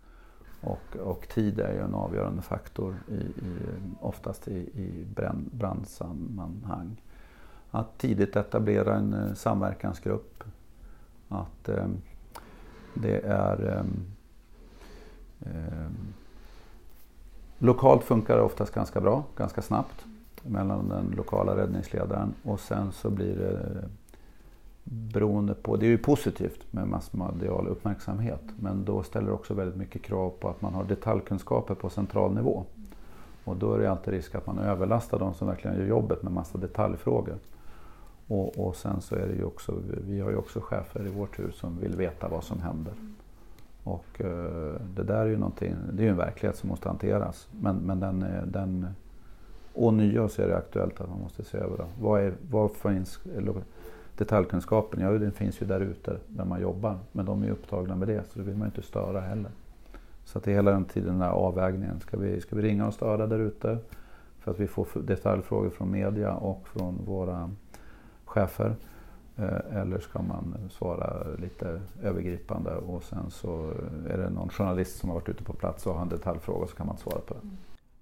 Och, 0.61 0.97
och 0.97 1.29
tid 1.29 1.61
är 1.61 1.73
ju 1.73 1.81
en 1.81 1.95
avgörande 1.95 2.43
faktor 2.43 2.97
i, 3.09 3.15
i, 3.15 3.59
oftast 4.01 4.49
i, 4.49 4.59
i 4.59 5.07
brand, 5.15 5.51
brandsammanhang. 5.53 7.03
Att 7.71 7.99
tidigt 7.99 8.37
etablera 8.37 8.97
en 8.97 9.15
eh, 9.15 9.35
samverkansgrupp. 9.35 10.45
Att 11.29 11.69
eh, 11.69 11.87
det 12.95 13.21
är 13.25 13.69
eh, 13.69 13.85
eh, 15.53 15.91
Lokalt 17.59 18.05
funkar 18.05 18.37
det 18.37 18.43
oftast 18.43 18.75
ganska 18.75 19.01
bra, 19.01 19.25
ganska 19.37 19.63
snabbt 19.63 20.07
mellan 20.49 20.89
den 20.89 21.15
lokala 21.17 21.57
räddningsledaren 21.57 22.35
och 22.43 22.61
sen 22.61 22.93
så 22.93 23.11
blir 23.11 23.37
det 23.37 23.85
beroende 24.85 25.55
på, 25.55 25.77
det 25.77 25.87
är 25.87 25.91
ju 25.91 25.99
positivt 25.99 26.73
med 26.73 26.89
massmedial 26.89 27.69
uppmärksamhet 27.69 28.43
men 28.61 28.85
då 28.85 29.03
ställer 29.03 29.27
det 29.27 29.33
också 29.33 29.55
väldigt 29.55 29.77
mycket 29.77 30.03
krav 30.03 30.31
på 30.31 30.49
att 30.49 30.63
man 30.63 30.75
har 30.75 30.85
detaljkunskaper 30.85 31.75
på 31.75 31.91
central 31.91 32.35
nivå. 32.35 32.65
Och 33.45 33.57
då 33.57 33.75
är 33.75 33.79
det 33.79 33.91
alltid 33.91 34.15
risk 34.15 34.35
att 34.35 34.47
man 34.47 34.59
överlastar 34.59 35.19
de 35.19 35.35
som 35.35 35.49
verkligen 35.49 35.77
gör 35.77 35.87
jobbet 35.87 36.23
med 36.23 36.33
massa 36.33 36.59
detaljfrågor. 36.59 37.39
Och, 38.27 38.67
och 38.67 38.77
sen 38.77 39.01
så 39.01 39.15
är 39.15 39.27
det 39.29 39.35
ju 39.35 39.45
också, 39.45 39.75
vi 40.07 40.21
har 40.21 40.31
ju 40.31 40.37
också 40.37 40.61
chefer 40.61 41.07
i 41.07 41.09
vårt 41.09 41.39
hus 41.39 41.57
som 41.57 41.79
vill 41.81 41.97
veta 41.97 42.29
vad 42.29 42.45
som 42.45 42.61
händer. 42.61 42.95
Och 43.85 44.21
eh, 44.21 44.81
det 44.95 45.03
där 45.03 45.21
är 45.21 45.27
ju 45.27 45.37
någonting, 45.37 45.75
det 45.93 46.03
är 46.03 46.05
ju 46.05 46.11
en 46.11 46.17
verklighet 46.17 46.57
som 46.57 46.69
måste 46.69 46.89
hanteras. 46.89 47.49
Men, 47.51 47.77
men 47.77 48.01
den, 48.01 48.23
eh, 48.23 48.43
den 48.43 48.87
ånyo 49.79 50.29
så 50.29 50.43
är 50.43 50.49
det 50.49 50.57
aktuellt 50.57 51.01
att 51.01 51.09
man 51.09 51.21
måste 51.21 51.45
se 51.45 51.59
över. 51.59 51.85
Vad, 52.01 52.21
är, 52.21 52.33
vad 52.51 52.73
finns 52.73 53.21
detaljkunskapen? 54.17 55.01
Ja, 55.01 55.11
den 55.11 55.33
finns 55.33 55.63
ju 55.63 55.67
där 55.67 55.81
ute 55.81 56.17
där 56.27 56.45
man 56.45 56.61
jobbar. 56.61 56.99
Men 57.13 57.27
de 57.27 57.43
är 57.43 57.51
upptagna 57.51 57.97
med 57.97 58.09
det, 58.09 58.23
så 58.33 58.39
det 58.39 58.45
vill 58.45 58.57
man 58.57 58.69
inte 58.69 58.83
störa 58.83 59.21
heller. 59.21 59.51
Så 60.25 60.39
att 60.39 60.45
det 60.45 60.51
är 60.51 60.55
hela 60.55 60.71
den 60.71 60.85
tiden 60.85 61.13
den 61.13 61.23
här 61.23 61.31
avvägningen. 61.31 62.01
Ska 62.01 62.17
vi, 62.17 62.41
ska 62.41 62.57
vi 62.57 62.63
ringa 62.63 62.87
och 62.87 62.95
störa 62.95 63.27
där 63.27 63.39
ute? 63.39 63.79
För 64.39 64.51
att 64.51 64.61
vi 64.61 64.67
får 64.67 64.87
detaljfrågor 64.95 65.71
från 65.71 65.91
media 65.91 66.35
och 66.35 66.69
från 66.69 66.99
våra 67.05 67.51
chefer. 68.25 68.77
Eh, 69.37 69.81
eller 69.81 69.99
ska 69.99 70.23
man 70.23 70.55
svara 70.71 71.27
lite 71.39 71.81
övergripande 72.03 72.77
och 72.77 73.03
sen 73.03 73.31
så 73.31 73.71
är 74.09 74.19
det 74.19 74.31
någon 74.31 74.49
journalist 74.49 74.99
som 74.99 75.09
har 75.09 75.15
varit 75.15 75.29
ute 75.29 75.45
på 75.45 75.53
plats 75.53 75.87
och 75.87 75.95
har 75.95 76.03
en 76.03 76.09
detaljfråga 76.09 76.67
så 76.67 76.77
kan 76.77 76.87
man 76.87 76.97
svara 76.97 77.21
på 77.21 77.35
den. 77.35 77.43
Mm. 77.43 77.57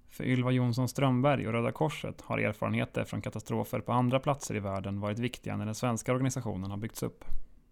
För 0.09 0.23
Ylva 0.23 0.51
Jonsson 0.51 0.89
Strömberg 0.89 1.47
och 1.47 1.53
Röda 1.53 1.71
Korset 1.71 2.21
har 2.21 2.37
erfarenheter 2.37 3.03
från 3.03 3.21
katastrofer 3.21 3.79
på 3.79 3.91
andra 3.91 4.19
platser 4.19 4.55
i 4.55 4.59
världen 4.59 4.99
varit 4.99 5.19
viktiga 5.19 5.57
när 5.57 5.65
den 5.65 5.75
svenska 5.75 6.13
organisationen 6.13 6.71
har 6.71 6.77
byggts 6.77 7.03
upp. 7.03 7.25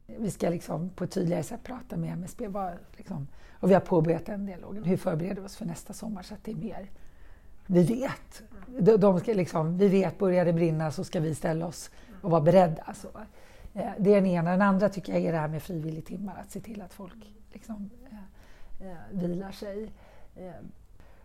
Vi 0.05 0.31
ska 0.31 0.49
liksom 0.49 0.89
på 0.89 1.03
ett 1.03 1.11
tydligare 1.11 1.43
sätt 1.43 1.63
prata 1.63 1.97
med 1.97 2.13
MSB. 2.13 2.47
Var, 2.47 2.79
liksom, 2.97 3.27
och 3.51 3.69
vi 3.69 3.73
har 3.73 3.81
påbörjat 3.81 4.25
den 4.25 4.45
dialogen. 4.45 4.83
Hur 4.83 4.97
förbereder 4.97 5.41
vi 5.41 5.47
oss 5.47 5.55
för 5.55 5.65
nästa 5.65 5.93
sommar 5.93 6.21
så 6.21 6.33
att 6.33 6.43
det 6.43 6.51
är 6.51 6.55
mer 6.55 6.89
vi 7.67 7.83
vet. 7.83 8.43
De, 8.79 8.97
de 8.97 9.19
ska 9.19 9.33
liksom, 9.33 9.77
vi 9.77 9.87
vet, 9.87 10.17
börjar 10.17 10.45
det 10.45 10.53
brinna 10.53 10.91
så 10.91 11.03
ska 11.03 11.19
vi 11.19 11.35
ställa 11.35 11.67
oss 11.67 11.91
och 12.21 12.31
vara 12.31 12.41
beredda. 12.41 12.93
Så. 12.93 13.07
Eh, 13.73 13.91
det 13.99 14.09
är 14.09 14.15
den 14.15 14.25
ena. 14.25 14.51
Den 14.51 14.61
andra 14.61 14.89
tycker 14.89 15.13
jag 15.13 15.21
är 15.21 15.31
det 15.31 15.37
här 15.37 15.47
med 15.47 15.63
frivilligtimmar, 15.63 16.35
att 16.41 16.51
se 16.51 16.59
till 16.59 16.81
att 16.81 16.93
folk 16.93 17.33
liksom, 17.53 17.89
eh, 18.11 18.87
eh 18.87 18.97
vilar 19.11 19.51
sig. 19.51 19.91
Eh, 20.35 20.51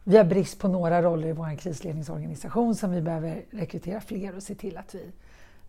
vi 0.04 0.16
har 0.16 0.24
brist 0.24 0.58
på 0.58 0.68
några 0.68 1.02
roller 1.02 1.28
i 1.28 1.32
vår 1.32 1.56
krisledningsorganisation 1.56 2.74
som 2.74 2.90
vi 2.90 3.00
behöver 3.00 3.44
rekrytera 3.50 4.00
fler 4.00 4.36
och 4.36 4.42
se 4.42 4.54
till 4.54 4.76
att 4.76 4.94
vi 4.94 5.12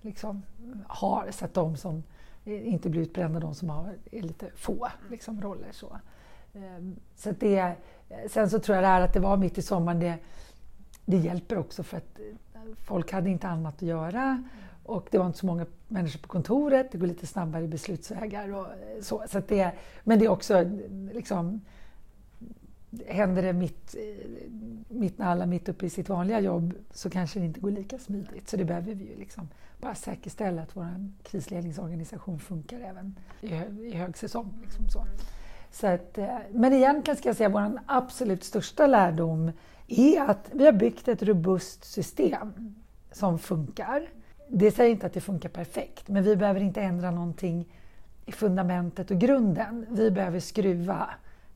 liksom 0.01 0.43
har 0.87 1.31
så 1.31 1.45
att 1.45 1.53
de 1.53 1.77
som 1.77 2.03
eh, 2.45 2.67
inte 2.67 2.89
blir 2.89 3.01
utbrända, 3.01 3.39
de 3.39 3.55
som 3.55 3.69
har 3.69 3.93
är 4.11 4.21
lite 4.21 4.49
få 4.55 4.87
liksom, 5.09 5.41
roller. 5.41 5.71
Så. 5.71 5.97
Ehm, 6.53 6.95
så 7.15 7.31
det, 7.39 7.59
eh, 7.59 7.75
sen 8.29 8.49
så 8.49 8.59
tror 8.59 8.75
jag 8.75 8.83
det 8.83 8.87
här 8.87 9.01
att 9.01 9.13
det 9.13 9.19
var 9.19 9.37
mitt 9.37 9.57
i 9.57 9.61
sommaren, 9.61 9.99
det, 9.99 10.17
det 11.05 11.17
hjälper 11.17 11.57
också 11.57 11.83
för 11.83 11.97
att 11.97 12.19
eh, 12.19 12.61
folk 12.83 13.11
hade 13.11 13.29
inte 13.29 13.47
annat 13.47 13.75
att 13.75 13.81
göra 13.81 14.43
och 14.83 15.07
det 15.11 15.17
var 15.17 15.25
inte 15.25 15.37
så 15.37 15.45
många 15.45 15.65
människor 15.87 16.19
på 16.19 16.27
kontoret, 16.27 16.91
det 16.91 16.97
går 16.97 17.07
lite 17.07 17.27
snabbare 17.27 17.67
beslutsvägar 17.67 18.53
och 18.53 18.67
så. 19.01 19.23
så 19.27 19.41
det, 19.47 19.71
men 20.03 20.19
det 20.19 20.25
är 20.25 20.29
också 20.29 20.65
liksom, 21.13 21.61
händer 23.07 23.41
det 23.41 23.53
mitt, 23.53 23.95
mitt 24.89 25.17
när 25.17 25.25
alla 25.25 25.45
mitt 25.45 25.69
uppe 25.69 25.85
i 25.85 25.89
sitt 25.89 26.09
vanliga 26.09 26.39
jobb 26.39 26.73
så 26.91 27.09
kanske 27.09 27.39
det 27.39 27.45
inte 27.45 27.59
går 27.59 27.71
lika 27.71 27.99
smidigt. 27.99 28.49
Så 28.49 28.57
det 28.57 28.65
behöver 28.65 28.93
vi 28.93 29.03
ju 29.03 29.17
liksom 29.17 29.49
bara 29.81 29.95
säkerställa 29.95 30.61
att 30.61 30.75
vår 30.75 31.11
krisledningsorganisation 31.23 32.39
funkar 32.39 32.79
även 32.79 33.15
i, 33.41 33.47
i 33.87 33.95
högsäsong. 33.95 34.53
Liksom 34.61 34.89
så. 34.89 35.05
Så 35.71 35.87
att, 35.87 36.17
eh, 36.17 36.37
men 36.51 36.73
egentligen 36.73 37.17
ska 37.17 37.29
jag 37.29 37.35
säga 37.35 37.47
att 37.47 37.53
vår 37.53 37.79
absolut 37.85 38.43
största 38.43 38.87
lärdom 38.87 39.51
är 39.87 40.21
att 40.21 40.49
vi 40.51 40.65
har 40.65 40.73
byggt 40.73 41.07
ett 41.07 41.23
robust 41.23 41.83
system 41.83 42.75
som 43.11 43.39
funkar. 43.39 44.09
Det 44.47 44.71
säger 44.71 44.91
inte 44.91 45.05
att 45.05 45.13
det 45.13 45.21
funkar 45.21 45.49
perfekt, 45.49 46.07
men 46.07 46.23
vi 46.23 46.35
behöver 46.35 46.59
inte 46.59 46.81
ändra 46.81 47.11
någonting 47.11 47.65
i 48.25 48.31
fundamentet 48.31 49.11
och 49.11 49.17
grunden. 49.17 49.85
Vi 49.89 50.11
behöver 50.11 50.39
skruva 50.39 51.09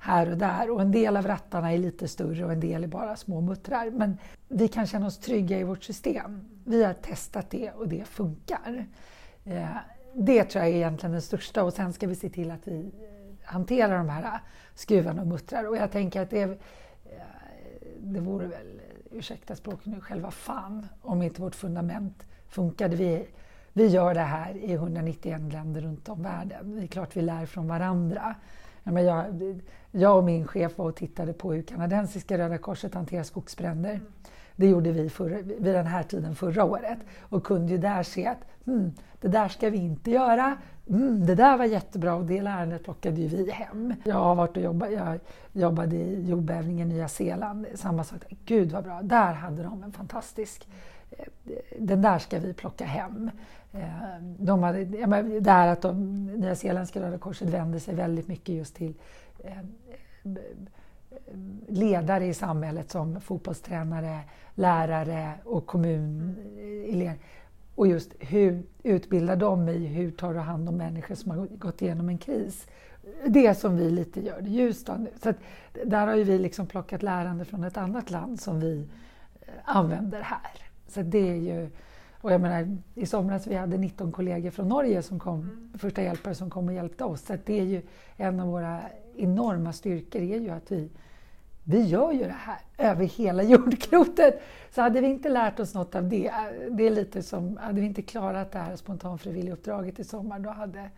här 0.05 0.31
och 0.31 0.37
där 0.37 0.69
och 0.69 0.81
en 0.81 0.91
del 0.91 1.17
av 1.17 1.27
rattarna 1.27 1.73
är 1.73 1.77
lite 1.77 2.07
större 2.07 2.45
och 2.45 2.51
en 2.51 2.59
del 2.59 2.83
är 2.83 2.87
bara 2.87 3.15
små 3.15 3.41
muttrar. 3.41 3.89
Men 3.91 4.17
vi 4.47 4.67
kan 4.67 4.87
känna 4.87 5.07
oss 5.07 5.17
trygga 5.17 5.59
i 5.59 5.63
vårt 5.63 5.83
system. 5.83 6.41
Vi 6.65 6.83
har 6.83 6.93
testat 6.93 7.49
det 7.49 7.71
och 7.71 7.87
det 7.87 8.05
funkar. 8.07 8.85
Eh, 9.45 9.65
det 10.13 10.43
tror 10.43 10.63
jag 10.63 10.73
är 10.73 10.75
egentligen 10.75 11.11
den 11.11 11.21
största 11.21 11.63
och 11.63 11.73
sen 11.73 11.93
ska 11.93 12.07
vi 12.07 12.15
se 12.15 12.29
till 12.29 12.51
att 12.51 12.67
vi 12.67 12.79
eh, 12.79 12.89
hanterar 13.43 13.97
de 13.97 14.09
här 14.09 14.23
eh, 14.23 14.39
skruvarna 14.75 15.21
och 15.21 15.27
muttrar. 15.27 15.67
Och 15.67 15.77
jag 15.77 15.91
tänker 15.91 16.21
att 16.21 16.29
det, 16.29 16.59
det 17.99 18.19
vore 18.19 18.47
väl, 18.47 18.81
ursäkta 19.11 19.55
språket 19.55 19.85
nu, 19.85 20.01
själva 20.01 20.31
fan 20.31 20.87
om 21.01 21.21
inte 21.21 21.41
vårt 21.41 21.55
fundament 21.55 22.25
funkade. 22.47 22.95
Vi, 22.95 23.27
vi 23.73 23.87
gör 23.87 24.13
det 24.13 24.19
här 24.19 24.57
i 24.57 24.73
191 24.73 25.53
länder 25.53 25.81
runt 25.81 26.09
om 26.09 26.23
världen. 26.23 26.75
Det 26.75 26.83
är 26.83 26.87
klart 26.87 27.17
vi 27.17 27.21
lär 27.21 27.45
från 27.45 27.67
varandra. 27.67 28.35
Jag, 28.83 29.61
jag 29.97 30.17
och 30.17 30.23
min 30.23 30.47
chef 30.47 30.77
var 30.77 30.85
och 30.85 30.95
tittade 30.95 31.33
på 31.33 31.53
hur 31.53 31.61
kanadensiska 31.61 32.37
Röda 32.37 32.57
Korset 32.57 32.93
hanterar 32.93 33.23
skogsbränder. 33.23 33.99
Det 34.55 34.67
gjorde 34.67 34.91
vi 34.91 35.09
för, 35.09 35.29
vid 35.43 35.73
den 35.73 35.85
här 35.85 36.03
tiden 36.03 36.35
förra 36.35 36.63
året 36.63 36.97
och 37.19 37.43
kunde 37.43 37.71
ju 37.71 37.77
där 37.77 38.03
se 38.03 38.27
att 38.27 38.37
hmm, 38.65 38.91
det 39.21 39.27
där 39.27 39.47
ska 39.47 39.69
vi 39.69 39.77
inte 39.77 40.11
göra. 40.11 40.57
Mm, 40.89 41.25
det 41.25 41.35
där 41.35 41.57
var 41.57 41.65
jättebra 41.65 42.15
och 42.15 42.25
det 42.25 42.41
lärandet 42.41 42.83
plockade 42.83 43.21
ju 43.21 43.27
vi 43.27 43.51
hem. 43.51 43.93
Jag 44.03 44.15
har 44.15 44.35
varit 44.35 44.57
och 44.57 44.63
jobbat, 44.63 44.91
jag 44.91 45.19
jobbade 45.53 45.95
i 45.95 46.29
jordbävningen 46.29 46.91
i 46.91 46.93
Nya 46.93 47.07
Zeeland. 47.07 47.65
Samma 47.75 48.03
sak. 48.03 48.19
Gud 48.45 48.71
vad 48.71 48.83
bra, 48.83 49.01
där 49.01 49.33
hade 49.33 49.63
de 49.63 49.83
en 49.83 49.91
fantastisk... 49.91 50.67
Eh, 51.11 51.25
den 51.79 52.01
där 52.01 52.19
ska 52.19 52.39
vi 52.39 52.53
plocka 52.53 52.85
hem. 52.85 53.31
Eh, 53.73 54.21
de 54.39 54.63
hade, 54.63 54.85
det 55.39 55.51
här 55.51 55.67
att 55.67 55.81
de 55.81 56.25
Nya 56.25 56.55
Zeeländska 56.55 57.01
Röda 57.01 57.17
Korset 57.17 57.49
vände 57.49 57.79
sig 57.79 57.95
väldigt 57.95 58.27
mycket 58.27 58.55
just 58.55 58.75
till 58.75 58.93
ledare 61.67 62.25
i 62.25 62.33
samhället 62.33 62.91
som 62.91 63.21
fotbollstränare, 63.21 64.19
lärare 64.55 65.33
och 65.43 65.65
kommunelever. 65.65 67.17
Och 67.75 67.87
just 67.87 68.11
hur 68.19 68.63
utbildar 68.83 69.35
de 69.35 69.69
i 69.69 69.85
hur 69.85 70.11
tar 70.11 70.33
du 70.33 70.39
hand 70.39 70.69
om 70.69 70.77
människor 70.77 71.15
som 71.15 71.31
har 71.31 71.47
gått 71.47 71.81
igenom 71.81 72.09
en 72.09 72.17
kris? 72.17 72.67
Det 73.27 73.55
som 73.55 73.77
vi 73.77 73.89
lite 73.89 74.21
gör 74.21 74.47
i 74.47 74.49
Ljusdal 74.49 74.99
nu. 74.99 75.09
Så 75.23 75.33
där 75.85 76.07
har 76.07 76.15
ju 76.15 76.23
vi 76.23 76.39
liksom 76.39 76.67
plockat 76.67 77.03
lärande 77.03 77.45
från 77.45 77.63
ett 77.63 77.77
annat 77.77 78.09
land 78.11 78.41
som 78.41 78.59
vi 78.59 78.87
eh, 79.41 79.47
använder 79.63 80.21
här. 80.21 80.51
Så 80.87 81.01
det 81.01 81.29
är 81.29 81.35
ju, 81.35 81.69
och 82.21 82.31
jag 82.33 82.41
menar, 82.41 82.77
I 82.93 83.05
somras 83.05 83.47
vi 83.47 83.55
hade 83.55 83.77
19 83.77 84.11
kollegor 84.11 84.51
från 84.51 84.67
Norge 84.67 85.01
som 85.01 85.19
kom, 85.19 85.39
mm. 85.39 85.73
första 85.77 86.03
hjälpare 86.03 86.35
som 86.35 86.49
kom 86.49 86.67
och 86.67 86.73
hjälpte 86.73 87.03
oss. 87.03 87.21
Så 87.25 87.37
det 87.45 87.59
är 87.59 87.63
ju 87.63 87.81
en 88.17 88.39
av 88.39 88.47
våra 88.47 88.81
enorma 89.17 89.73
styrkor 89.73 90.21
är 90.21 90.39
ju 90.39 90.49
att 90.49 90.71
vi 90.71 90.89
vi 91.67 91.81
gör 91.81 92.11
ju 92.11 92.23
det 92.23 92.35
här 92.39 92.59
över 92.77 93.05
hela 93.05 93.43
jordklotet. 93.53 94.41
Så 94.71 94.81
hade 94.81 95.01
vi 95.01 95.07
inte 95.07 95.29
lärt 95.29 95.59
oss 95.59 95.73
något 95.73 95.95
av 95.95 96.09
det, 96.09 96.31
det 96.71 96.87
är 96.87 96.91
lite 96.91 97.23
som, 97.23 97.57
hade 97.57 97.81
vi 97.81 97.87
inte 97.87 98.01
klarat 98.01 98.51
det 98.51 98.59
här 98.59 98.75
spontanfrivilliguppdraget 98.75 99.99
i 99.99 100.03
sommar, 100.03 100.39
då 100.39 100.49
hade, 100.49 100.89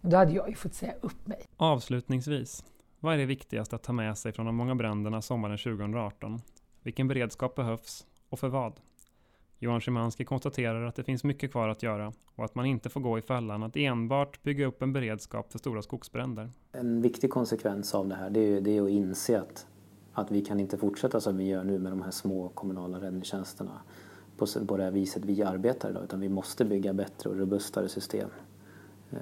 då 0.00 0.16
hade 0.16 0.32
jag 0.32 0.48
ju 0.48 0.54
fått 0.54 0.74
säga 0.74 0.94
upp 1.00 1.26
mig. 1.26 1.46
Avslutningsvis, 1.56 2.64
vad 3.00 3.14
är 3.14 3.18
det 3.18 3.26
viktigaste 3.26 3.76
att 3.76 3.82
ta 3.82 3.92
med 3.92 4.18
sig 4.18 4.32
från 4.32 4.46
de 4.46 4.56
många 4.56 4.74
bränderna 4.74 5.22
sommaren 5.22 5.58
2018? 5.58 6.40
Vilken 6.82 7.08
beredskap 7.08 7.54
behövs 7.54 8.06
och 8.28 8.38
för 8.38 8.48
vad? 8.48 8.80
Johan 9.64 9.80
Szymanski 9.80 10.24
konstaterar 10.24 10.84
att 10.86 10.94
det 10.94 11.04
finns 11.04 11.24
mycket 11.24 11.52
kvar 11.52 11.68
att 11.68 11.82
göra 11.82 12.12
och 12.34 12.44
att 12.44 12.54
man 12.54 12.66
inte 12.66 12.88
får 12.88 13.00
gå 13.00 13.18
i 13.18 13.22
fällan 13.22 13.62
att 13.62 13.76
enbart 13.76 14.42
bygga 14.42 14.66
upp 14.66 14.82
en 14.82 14.92
beredskap 14.92 15.52
för 15.52 15.58
stora 15.58 15.82
skogsbränder. 15.82 16.50
En 16.72 17.02
viktig 17.02 17.30
konsekvens 17.30 17.94
av 17.94 18.08
det 18.08 18.14
här 18.14 18.30
det 18.30 18.40
är, 18.40 18.60
det 18.60 18.76
är 18.76 18.82
att 18.82 18.90
inse 18.90 19.40
att 19.40 19.66
att 20.12 20.30
vi 20.30 20.44
kan 20.44 20.60
inte 20.60 20.76
fortsätta 20.76 21.20
som 21.20 21.36
vi 21.36 21.44
gör 21.44 21.64
nu 21.64 21.78
med 21.78 21.92
de 21.92 22.02
här 22.02 22.10
små 22.10 22.48
kommunala 22.48 23.00
räddningstjänsterna 23.00 23.80
på, 24.36 24.46
på 24.66 24.76
det 24.76 24.82
här 24.82 24.90
viset 24.90 25.24
vi 25.24 25.42
arbetar 25.42 25.90
idag 25.90 26.04
utan 26.04 26.20
vi 26.20 26.28
måste 26.28 26.64
bygga 26.64 26.92
bättre 26.92 27.30
och 27.30 27.36
robustare 27.36 27.88
system. 27.88 28.28
Eh, 29.10 29.18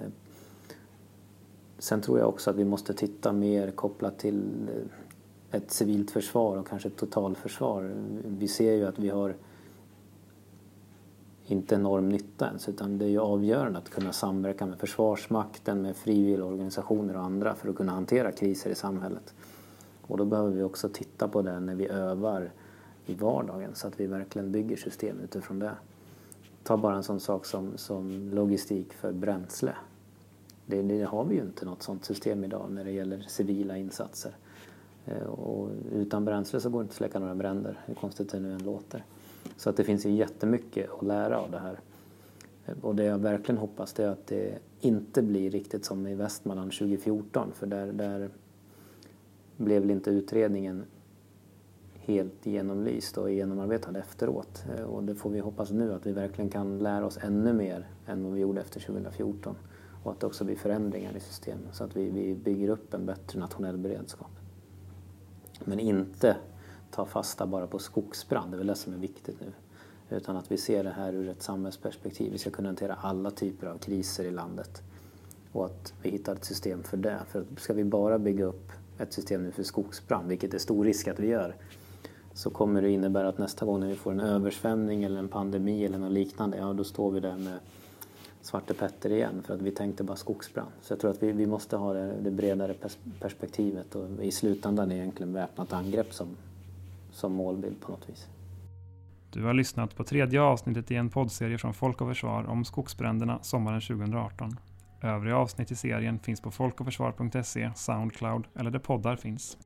sen 1.78 2.00
tror 2.00 2.18
jag 2.18 2.28
också 2.28 2.50
att 2.50 2.56
vi 2.56 2.64
måste 2.64 2.94
titta 2.94 3.32
mer 3.32 3.70
kopplat 3.70 4.18
till 4.18 4.68
eh, 4.68 5.56
ett 5.58 5.70
civilt 5.70 6.10
försvar 6.10 6.56
och 6.56 6.68
kanske 6.68 6.88
ett 6.88 6.96
totalförsvar. 6.96 7.92
Vi 8.24 8.48
ser 8.48 8.72
ju 8.72 8.86
att 8.86 8.98
vi 8.98 9.08
har 9.08 9.36
inte 11.46 11.74
enorm 11.74 12.08
nytta 12.08 12.46
ens 12.46 12.68
utan 12.68 12.98
det 12.98 13.04
är 13.04 13.08
ju 13.08 13.18
avgörande 13.18 13.78
att 13.78 13.90
kunna 13.90 14.12
samverka 14.12 14.66
med 14.66 14.78
Försvarsmakten, 14.78 15.82
med 15.82 15.96
frivilligorganisationer 15.96 17.16
och 17.16 17.22
andra 17.22 17.54
för 17.54 17.68
att 17.68 17.76
kunna 17.76 17.92
hantera 17.92 18.32
kriser 18.32 18.70
i 18.70 18.74
samhället. 18.74 19.34
Och 20.02 20.16
då 20.18 20.24
behöver 20.24 20.50
vi 20.50 20.62
också 20.62 20.88
titta 20.88 21.28
på 21.28 21.42
det 21.42 21.60
när 21.60 21.74
vi 21.74 21.88
övar 21.88 22.50
i 23.06 23.14
vardagen 23.14 23.74
så 23.74 23.88
att 23.88 24.00
vi 24.00 24.06
verkligen 24.06 24.52
bygger 24.52 24.76
system 24.76 25.20
utifrån 25.20 25.58
det. 25.58 25.72
Ta 26.62 26.76
bara 26.76 26.96
en 26.96 27.02
sån 27.02 27.20
sak 27.20 27.46
som, 27.46 27.72
som 27.76 28.30
logistik 28.32 28.92
för 28.92 29.12
bränsle. 29.12 29.74
Det, 30.66 30.82
det, 30.82 31.02
har 31.02 31.24
vi 31.24 31.34
ju 31.34 31.40
inte 31.40 31.64
något 31.64 31.82
sånt 31.82 32.04
system 32.04 32.44
idag 32.44 32.70
när 32.70 32.84
det 32.84 32.90
gäller 32.90 33.20
civila 33.28 33.76
insatser. 33.76 34.36
Eh, 35.04 35.22
och 35.26 35.68
utan 35.92 36.24
bränsle 36.24 36.60
så 36.60 36.70
går 36.70 36.78
det 36.78 36.82
inte 36.82 36.92
att 36.92 36.96
släcka 36.96 37.18
några 37.18 37.34
bränder, 37.34 37.80
hur 37.86 37.94
konstigt 37.94 38.32
det 38.32 38.40
nu 38.40 38.52
än 38.52 38.62
låter. 38.62 39.04
Så 39.62 39.70
att 39.70 39.76
det 39.76 39.84
finns 39.84 40.06
ju 40.06 40.10
jättemycket 40.10 40.90
att 40.90 41.06
lära 41.06 41.38
av 41.38 41.50
det 41.50 41.58
här. 41.58 41.80
Och 42.80 42.96
det 42.96 43.04
jag 43.04 43.18
verkligen 43.18 43.58
hoppas 43.58 43.98
är 43.98 44.08
att 44.08 44.26
det 44.26 44.58
inte 44.80 45.22
blir 45.22 45.50
riktigt 45.50 45.84
som 45.84 46.06
i 46.06 46.14
Västmanland 46.14 46.72
2014 46.72 47.52
för 47.54 47.66
där, 47.66 47.92
där 47.92 48.30
blev 49.56 49.82
väl 49.82 49.90
inte 49.90 50.10
utredningen 50.10 50.84
helt 51.92 52.46
genomlyst 52.46 53.18
och 53.18 53.32
genomarbetad 53.32 53.98
efteråt. 53.98 54.64
Och 54.86 55.04
det 55.04 55.14
får 55.14 55.30
vi 55.30 55.38
hoppas 55.38 55.70
nu 55.70 55.94
att 55.94 56.06
vi 56.06 56.12
verkligen 56.12 56.50
kan 56.50 56.78
lära 56.78 57.06
oss 57.06 57.18
ännu 57.22 57.52
mer 57.52 57.86
än 58.06 58.24
vad 58.24 58.32
vi 58.32 58.40
gjorde 58.40 58.60
efter 58.60 58.80
2014 58.80 59.56
och 60.04 60.12
att 60.12 60.20
det 60.20 60.26
också 60.26 60.44
blir 60.44 60.56
förändringar 60.56 61.16
i 61.16 61.20
systemet 61.20 61.74
så 61.74 61.84
att 61.84 61.96
vi, 61.96 62.10
vi 62.10 62.34
bygger 62.34 62.68
upp 62.68 62.94
en 62.94 63.06
bättre 63.06 63.40
nationell 63.40 63.78
beredskap. 63.78 64.30
Men 65.64 65.80
inte 65.80 66.36
ta 66.94 67.06
fasta 67.06 67.46
bara 67.46 67.66
på 67.66 67.78
skogsbrand, 67.78 68.50
det 68.50 68.56
är 68.56 68.58
väl 68.58 68.66
det 68.66 68.74
som 68.74 68.92
är 68.92 68.98
viktigt 68.98 69.40
nu. 69.40 69.52
Utan 70.16 70.36
att 70.36 70.52
vi 70.52 70.56
ser 70.56 70.84
det 70.84 70.90
här 70.90 71.12
ur 71.12 71.28
ett 71.28 71.42
samhällsperspektiv. 71.42 72.32
Vi 72.32 72.38
ska 72.38 72.50
kunna 72.50 72.68
hantera 72.68 72.94
alla 72.94 73.30
typer 73.30 73.66
av 73.66 73.78
kriser 73.78 74.24
i 74.24 74.30
landet. 74.30 74.82
Och 75.52 75.64
att 75.66 75.92
vi 76.02 76.10
hittar 76.10 76.32
ett 76.32 76.44
system 76.44 76.82
för 76.82 76.96
det. 76.96 77.18
För 77.28 77.44
ska 77.56 77.72
vi 77.72 77.84
bara 77.84 78.18
bygga 78.18 78.44
upp 78.44 78.72
ett 78.98 79.12
system 79.12 79.42
nu 79.42 79.50
för 79.50 79.62
skogsbrand, 79.62 80.28
vilket 80.28 80.54
är 80.54 80.58
stor 80.58 80.84
risk 80.84 81.08
att 81.08 81.18
vi 81.18 81.26
gör, 81.26 81.56
så 82.34 82.50
kommer 82.50 82.82
det 82.82 82.90
innebära 82.90 83.28
att 83.28 83.38
nästa 83.38 83.66
gång 83.66 83.80
när 83.80 83.88
vi 83.88 83.94
får 83.94 84.12
en 84.12 84.20
översvämning 84.20 85.04
eller 85.04 85.18
en 85.18 85.28
pandemi 85.28 85.84
eller 85.84 85.98
något 85.98 86.12
liknande, 86.12 86.56
ja 86.56 86.72
då 86.72 86.84
står 86.84 87.10
vi 87.10 87.20
där 87.20 87.36
med 87.36 87.58
Svarte 88.42 88.74
Petter 88.74 89.12
igen 89.12 89.42
för 89.42 89.54
att 89.54 89.62
vi 89.62 89.70
tänkte 89.70 90.04
bara 90.04 90.16
skogsbrand. 90.16 90.70
Så 90.82 90.92
jag 90.92 91.00
tror 91.00 91.10
att 91.10 91.22
vi, 91.22 91.32
vi 91.32 91.46
måste 91.46 91.76
ha 91.76 91.92
det, 91.92 92.14
det 92.22 92.30
bredare 92.30 92.74
perspektivet 93.20 93.94
och 93.94 94.24
i 94.24 94.30
slutändan 94.30 94.90
är 94.90 94.96
egentligen 94.96 95.32
väpnat 95.32 95.72
angrepp 95.72 96.14
som, 96.14 96.36
som 97.12 97.32
målbild 97.32 97.80
på 97.80 97.92
något 97.92 98.08
vis. 98.08 98.28
Du 99.30 99.44
har 99.44 99.54
lyssnat 99.54 99.96
på 99.96 100.04
tredje 100.04 100.40
avsnittet 100.40 100.90
i 100.90 100.94
en 100.94 101.10
poddserie 101.10 101.58
från 101.58 101.74
Folk 101.74 102.00
och 102.00 102.08
Försvar 102.08 102.44
om 102.44 102.64
skogsbränderna 102.64 103.38
sommaren 103.42 103.80
2018. 103.80 104.56
Övriga 105.02 105.36
avsnitt 105.36 105.70
i 105.70 105.76
serien 105.76 106.18
finns 106.18 106.40
på 106.40 106.50
folkochförsvar.se, 106.50 107.70
Soundcloud 107.74 108.44
eller 108.54 108.70
där 108.70 108.78
poddar 108.78 109.16
finns. 109.16 109.58